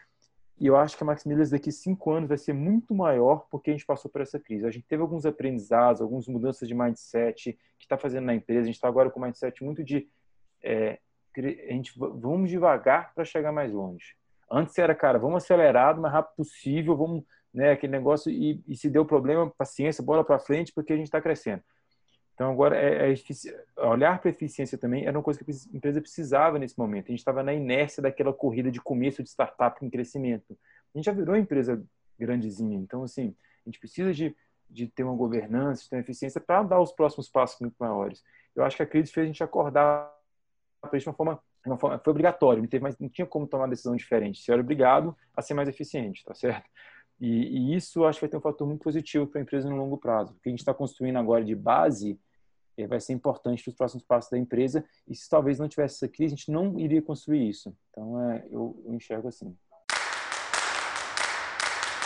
eu 0.59 0.77
acho 0.77 0.95
que 0.95 1.03
a 1.03 1.05
Max 1.05 1.25
Millers 1.25 1.49
daqui 1.49 1.71
cinco 1.71 2.11
anos 2.11 2.29
vai 2.29 2.37
ser 2.37 2.53
muito 2.53 2.93
maior 2.93 3.47
porque 3.49 3.71
a 3.71 3.73
gente 3.73 3.85
passou 3.85 4.09
por 4.09 4.21
essa 4.21 4.39
crise. 4.39 4.65
A 4.65 4.71
gente 4.71 4.85
teve 4.87 5.01
alguns 5.01 5.25
aprendizados, 5.25 6.01
algumas 6.01 6.27
mudanças 6.27 6.67
de 6.67 6.75
mindset 6.75 7.53
que 7.77 7.85
está 7.85 7.97
fazendo 7.97 8.25
na 8.25 8.35
empresa. 8.35 8.61
A 8.61 8.65
gente 8.65 8.75
está 8.75 8.87
agora 8.87 9.09
com 9.09 9.19
um 9.19 9.23
mindset 9.23 9.63
muito 9.63 9.83
de 9.83 10.07
é, 10.61 10.99
a 11.37 11.73
gente 11.73 11.93
vamos 11.97 12.49
devagar 12.49 13.13
para 13.13 13.25
chegar 13.25 13.51
mais 13.51 13.73
longe. 13.73 14.15
Antes 14.49 14.77
era, 14.77 14.93
cara, 14.93 15.17
vamos 15.17 15.43
acelerar 15.43 15.97
o 15.97 16.01
mais 16.01 16.13
rápido 16.13 16.35
possível, 16.35 16.95
vamos 16.95 17.23
né, 17.53 17.71
aquele 17.71 17.91
negócio 17.91 18.31
e, 18.31 18.63
e 18.67 18.75
se 18.75 18.89
deu 18.89 19.05
problema, 19.05 19.49
paciência, 19.57 20.03
bola 20.03 20.23
para 20.23 20.39
frente, 20.39 20.71
porque 20.73 20.93
a 20.93 20.95
gente 20.95 21.05
está 21.05 21.19
crescendo. 21.19 21.63
Então, 22.33 22.51
agora, 22.51 22.75
é, 22.75 23.11
é 23.11 23.85
olhar 23.85 24.19
para 24.19 24.31
eficiência 24.31 24.77
também 24.77 25.05
era 25.05 25.17
uma 25.17 25.23
coisa 25.23 25.43
que 25.43 25.51
a 25.51 25.77
empresa 25.77 26.01
precisava 26.01 26.57
nesse 26.57 26.77
momento. 26.77 27.05
A 27.05 27.11
gente 27.11 27.19
estava 27.19 27.43
na 27.43 27.53
inércia 27.53 28.01
daquela 28.01 28.33
corrida 28.33 28.71
de 28.71 28.81
começo 28.81 29.21
de 29.21 29.29
startup 29.29 29.83
em 29.85 29.89
crescimento. 29.89 30.57
A 30.93 30.97
gente 30.97 31.05
já 31.05 31.11
virou 31.11 31.35
uma 31.35 31.41
empresa 31.41 31.83
grandezinha. 32.17 32.77
Então, 32.77 33.03
assim, 33.03 33.35
a 33.65 33.69
gente 33.69 33.79
precisa 33.79 34.11
de, 34.13 34.35
de 34.69 34.87
ter 34.87 35.03
uma 35.03 35.15
governança, 35.15 35.83
de 35.83 35.89
ter 35.89 35.95
uma 35.95 36.01
eficiência 36.01 36.41
para 36.41 36.63
dar 36.63 36.79
os 36.79 36.91
próximos 36.91 37.29
passos 37.29 37.59
muito 37.59 37.75
maiores. 37.79 38.23
Eu 38.55 38.63
acho 38.63 38.77
que 38.77 38.83
a 38.83 38.87
crise 38.87 39.11
fez 39.11 39.25
a 39.25 39.27
gente 39.27 39.43
acordar 39.43 40.11
para 40.81 40.97
isso 40.97 41.05
de 41.05 41.09
uma 41.09 41.15
forma, 41.15 41.43
uma 41.65 41.77
forma 41.77 41.99
foi 41.99 42.11
obrigatório, 42.11 42.61
não, 42.61 42.67
teve 42.67 42.83
mais, 42.83 42.97
não 42.99 43.09
tinha 43.09 43.25
como 43.25 43.47
tomar 43.47 43.63
uma 43.63 43.69
decisão 43.69 43.95
diferente. 43.95 44.41
Você 44.41 44.51
era 44.51 44.61
obrigado 44.61 45.15
a 45.35 45.41
ser 45.41 45.53
mais 45.53 45.69
eficiente, 45.69 46.23
tá 46.25 46.33
certo? 46.33 46.67
E, 47.23 47.57
e 47.57 47.75
isso 47.77 48.03
acho 48.03 48.19
que 48.19 48.25
vai 48.25 48.29
ter 48.29 48.35
um 48.35 48.41
fator 48.41 48.67
muito 48.67 48.83
positivo 48.83 49.25
para 49.25 49.39
a 49.39 49.43
empresa 49.43 49.69
no 49.69 49.77
longo 49.77 49.97
prazo. 49.97 50.33
O 50.33 50.41
que 50.41 50.49
a 50.49 50.51
gente 50.51 50.59
está 50.59 50.73
construindo 50.73 51.15
agora 51.15 51.41
de 51.41 51.55
base 51.55 52.19
eh, 52.77 52.85
vai 52.85 52.99
ser 52.99 53.13
importante 53.13 53.63
para 53.63 53.69
os 53.69 53.77
próximos 53.77 54.03
passos 54.03 54.29
da 54.29 54.37
empresa. 54.37 54.83
E 55.07 55.15
se 55.15 55.29
talvez 55.29 55.57
não 55.57 55.69
tivesse 55.69 55.95
essa 55.95 56.07
crise, 56.09 56.33
a 56.33 56.35
gente 56.35 56.51
não 56.51 56.77
iria 56.77 57.01
construir 57.01 57.47
isso. 57.47 57.73
Então, 57.89 58.29
é, 58.29 58.45
eu, 58.51 58.77
eu 58.85 58.93
enxergo 58.93 59.29
assim. 59.29 59.55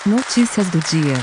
Notícias 0.05 0.69
do 0.69 0.79
dia. 0.81 1.15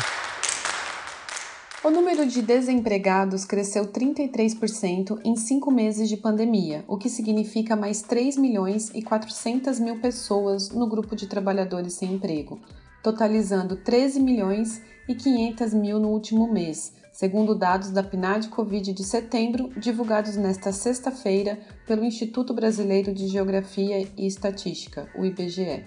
O 1.84 1.90
número 1.90 2.26
de 2.26 2.42
desempregados 2.42 3.44
cresceu 3.44 3.92
33% 3.92 5.20
em 5.24 5.36
cinco 5.36 5.70
meses 5.70 6.08
de 6.08 6.16
pandemia, 6.16 6.84
o 6.88 6.98
que 6.98 7.08
significa 7.08 7.76
mais 7.76 8.02
3 8.02 8.38
milhões 8.38 8.90
e 8.92 9.02
400 9.02 9.78
mil 9.78 10.00
pessoas 10.00 10.70
no 10.70 10.88
grupo 10.88 11.14
de 11.14 11.28
trabalhadores 11.28 11.92
sem 11.92 12.14
emprego 12.14 12.60
totalizando 13.04 13.76
13 13.76 14.18
milhões 14.18 14.80
e 15.06 15.14
500 15.14 15.74
mil 15.74 16.00
no 16.00 16.08
último 16.08 16.50
mês, 16.50 16.94
segundo 17.12 17.54
dados 17.54 17.90
da 17.90 18.02
PNAD 18.02 18.48
Covid 18.48 18.94
de 18.94 19.04
setembro, 19.04 19.68
divulgados 19.78 20.36
nesta 20.36 20.72
sexta-feira 20.72 21.58
pelo 21.86 22.02
Instituto 22.02 22.54
Brasileiro 22.54 23.12
de 23.12 23.28
Geografia 23.28 24.08
e 24.16 24.26
Estatística, 24.26 25.06
o 25.14 25.22
IBGE. 25.22 25.84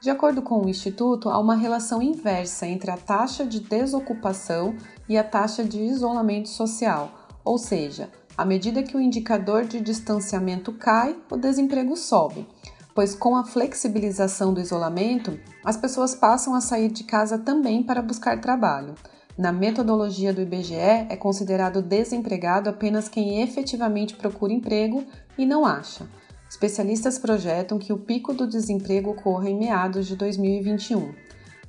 De 0.00 0.08
acordo 0.08 0.40
com 0.40 0.62
o 0.62 0.68
Instituto, 0.68 1.28
há 1.28 1.38
uma 1.38 1.54
relação 1.54 2.00
inversa 2.00 2.66
entre 2.66 2.90
a 2.90 2.96
taxa 2.96 3.44
de 3.44 3.60
desocupação 3.60 4.74
e 5.06 5.18
a 5.18 5.24
taxa 5.24 5.62
de 5.62 5.78
isolamento 5.82 6.48
social, 6.48 7.28
ou 7.44 7.58
seja, 7.58 8.08
à 8.38 8.44
medida 8.46 8.82
que 8.82 8.96
o 8.96 9.00
indicador 9.00 9.66
de 9.66 9.82
distanciamento 9.82 10.72
cai, 10.72 11.14
o 11.30 11.36
desemprego 11.36 11.94
sobe 11.94 12.46
pois 12.94 13.14
com 13.14 13.34
a 13.34 13.44
flexibilização 13.44 14.54
do 14.54 14.60
isolamento, 14.60 15.38
as 15.64 15.76
pessoas 15.76 16.14
passam 16.14 16.54
a 16.54 16.60
sair 16.60 16.90
de 16.90 17.02
casa 17.04 17.36
também 17.36 17.82
para 17.82 18.00
buscar 18.00 18.40
trabalho. 18.40 18.94
Na 19.36 19.50
metodologia 19.50 20.32
do 20.32 20.40
IBGE, 20.40 20.74
é 20.76 21.16
considerado 21.16 21.82
desempregado 21.82 22.70
apenas 22.70 23.08
quem 23.08 23.42
efetivamente 23.42 24.14
procura 24.14 24.52
emprego 24.52 25.04
e 25.36 25.44
não 25.44 25.66
acha. 25.66 26.06
Especialistas 26.48 27.18
projetam 27.18 27.80
que 27.80 27.92
o 27.92 27.98
pico 27.98 28.32
do 28.32 28.46
desemprego 28.46 29.10
ocorra 29.10 29.50
em 29.50 29.58
meados 29.58 30.06
de 30.06 30.14
2021. 30.14 31.12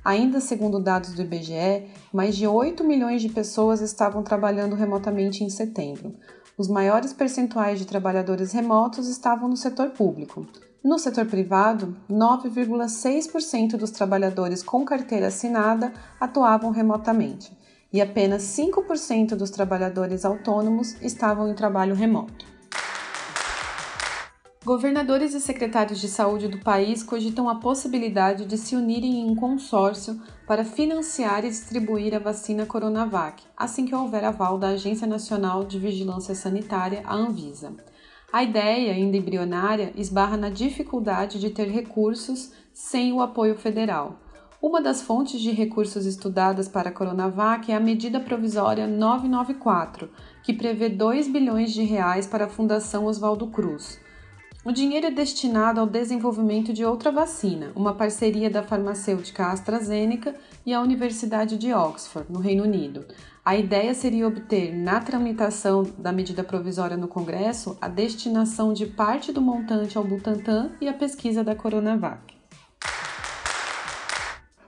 Ainda 0.04 0.38
segundo 0.38 0.78
dados 0.78 1.12
do 1.14 1.22
IBGE, 1.22 1.88
mais 2.12 2.36
de 2.36 2.46
8 2.46 2.84
milhões 2.84 3.20
de 3.20 3.28
pessoas 3.28 3.80
estavam 3.80 4.22
trabalhando 4.22 4.76
remotamente 4.76 5.42
em 5.42 5.50
setembro. 5.50 6.14
Os 6.56 6.68
maiores 6.68 7.12
percentuais 7.12 7.80
de 7.80 7.84
trabalhadores 7.84 8.52
remotos 8.52 9.08
estavam 9.08 9.48
no 9.48 9.56
setor 9.56 9.90
público. 9.90 10.46
No 10.82 10.98
setor 10.98 11.26
privado, 11.26 11.96
9,6% 12.08 13.76
dos 13.76 13.90
trabalhadores 13.90 14.62
com 14.62 14.84
carteira 14.84 15.28
assinada 15.28 15.92
atuavam 16.20 16.70
remotamente 16.70 17.56
e 17.92 18.00
apenas 18.00 18.42
5% 18.42 19.34
dos 19.36 19.50
trabalhadores 19.50 20.24
autônomos 20.24 21.00
estavam 21.00 21.48
em 21.48 21.54
trabalho 21.54 21.94
remoto. 21.94 22.56
Governadores 24.66 25.32
e 25.32 25.40
secretários 25.40 26.00
de 26.00 26.08
saúde 26.08 26.48
do 26.48 26.58
país 26.58 27.00
cogitam 27.00 27.48
a 27.48 27.54
possibilidade 27.54 28.44
de 28.44 28.58
se 28.58 28.74
unirem 28.74 29.20
em 29.20 29.30
um 29.30 29.36
consórcio 29.36 30.20
para 30.44 30.64
financiar 30.64 31.44
e 31.44 31.48
distribuir 31.48 32.12
a 32.16 32.18
vacina 32.18 32.66
Coronavac, 32.66 33.44
assim 33.56 33.86
que 33.86 33.94
houver 33.94 34.24
aval 34.24 34.58
da 34.58 34.70
Agência 34.70 35.06
Nacional 35.06 35.64
de 35.64 35.78
Vigilância 35.78 36.34
Sanitária, 36.34 37.02
a 37.06 37.14
Anvisa. 37.14 37.76
A 38.32 38.42
ideia, 38.42 38.92
ainda 38.92 39.16
embrionária, 39.16 39.92
esbarra 39.96 40.36
na 40.36 40.50
dificuldade 40.50 41.38
de 41.38 41.50
ter 41.50 41.68
recursos 41.68 42.52
sem 42.72 43.12
o 43.12 43.22
apoio 43.22 43.56
federal. 43.56 44.20
Uma 44.60 44.80
das 44.80 45.00
fontes 45.00 45.40
de 45.40 45.50
recursos 45.52 46.06
estudadas 46.06 46.66
para 46.66 46.88
a 46.88 46.92
Coronavac 46.92 47.70
é 47.70 47.76
a 47.76 47.80
medida 47.80 48.18
provisória 48.18 48.86
994, 48.86 50.10
que 50.42 50.52
prevê 50.52 50.88
2 50.88 51.28
bilhões 51.28 51.72
de 51.72 51.82
reais 51.84 52.26
para 52.26 52.46
a 52.46 52.48
Fundação 52.48 53.04
Oswaldo 53.04 53.46
Cruz. 53.46 54.00
O 54.64 54.72
dinheiro 54.72 55.06
é 55.06 55.10
destinado 55.12 55.78
ao 55.78 55.86
desenvolvimento 55.86 56.72
de 56.72 56.84
outra 56.84 57.12
vacina, 57.12 57.70
uma 57.76 57.94
parceria 57.94 58.50
da 58.50 58.64
farmacêutica 58.64 59.46
AstraZeneca 59.46 60.34
e 60.66 60.74
a 60.74 60.80
Universidade 60.80 61.56
de 61.56 61.72
Oxford, 61.72 62.32
no 62.32 62.40
Reino 62.40 62.64
Unido. 62.64 63.04
A 63.46 63.54
ideia 63.54 63.94
seria 63.94 64.26
obter, 64.26 64.74
na 64.74 64.98
tramitação 64.98 65.84
da 65.96 66.10
medida 66.10 66.42
provisória 66.42 66.96
no 66.96 67.06
Congresso, 67.06 67.78
a 67.80 67.86
destinação 67.86 68.72
de 68.72 68.86
parte 68.86 69.30
do 69.30 69.40
montante 69.40 69.96
ao 69.96 70.02
Butantan 70.02 70.72
e 70.80 70.88
a 70.88 70.92
pesquisa 70.92 71.44
da 71.44 71.54
Coronavac. 71.54 72.34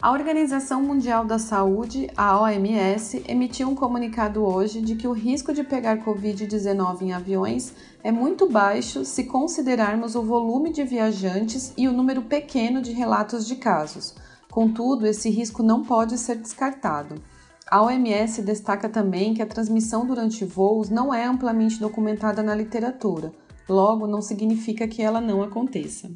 A 0.01 0.13
Organização 0.13 0.81
Mundial 0.81 1.25
da 1.25 1.41
Saúde, 1.41 2.09
a 2.17 2.41
OMS, 2.41 3.25
emitiu 3.27 3.69
um 3.69 3.75
comunicado 3.75 4.45
hoje 4.45 4.81
de 4.81 4.95
que 4.95 5.09
o 5.09 5.13
risco 5.13 5.53
de 5.53 5.65
pegar 5.65 6.05
Covid-19 6.05 7.03
em 7.03 7.13
aviões 7.13 7.75
é 8.05 8.13
muito 8.13 8.49
baixo 8.49 9.05
se 9.05 9.25
considerarmos 9.25 10.15
o 10.15 10.23
volume 10.23 10.73
de 10.73 10.85
viajantes 10.85 11.73
e 11.77 11.89
o 11.89 11.93
número 11.93 12.23
pequeno 12.23 12.81
de 12.81 12.93
relatos 12.93 13.45
de 13.45 13.57
casos. 13.57 14.15
Contudo, 14.49 15.05
esse 15.05 15.29
risco 15.31 15.65
não 15.65 15.83
pode 15.83 16.17
ser 16.17 16.37
descartado. 16.37 17.21
A 17.71 17.83
OMS 17.83 18.41
destaca 18.41 18.89
também 18.89 19.35
que 19.35 19.43
a 19.43 19.47
transmissão 19.47 20.07
durante 20.07 20.43
voos 20.43 20.89
não 20.89 21.13
é 21.13 21.27
amplamente 21.27 21.79
documentada 21.79 22.43
na 22.43 22.55
literatura, 22.55 23.31
logo, 23.69 24.07
não 24.07 24.23
significa 24.23 24.89
que 24.89 25.03
ela 25.03 25.21
não 25.21 25.43
aconteça. 25.43 26.11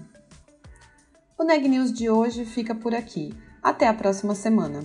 O 1.39 1.43
Neg 1.43 1.67
News 1.67 1.91
de 1.91 2.11
hoje 2.11 2.45
fica 2.45 2.75
por 2.75 2.95
aqui. 2.95 3.33
Até 3.63 3.89
a 3.89 3.95
próxima 3.95 4.35
semana. 4.35 4.85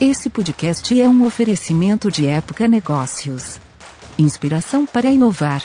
Esse 0.00 0.30
podcast 0.30 1.00
é 1.00 1.08
um 1.08 1.26
oferecimento 1.26 2.12
de 2.12 2.26
Época 2.26 2.68
Negócios. 2.68 3.58
Inspiração 4.16 4.86
para 4.86 5.10
inovar. 5.10 5.64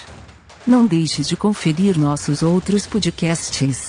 Não 0.65 0.87
deixe 0.87 1.21
de 1.21 1.37
conferir 1.37 1.97
nossos 1.97 2.41
outros 2.41 2.87
podcasts. 2.87 3.88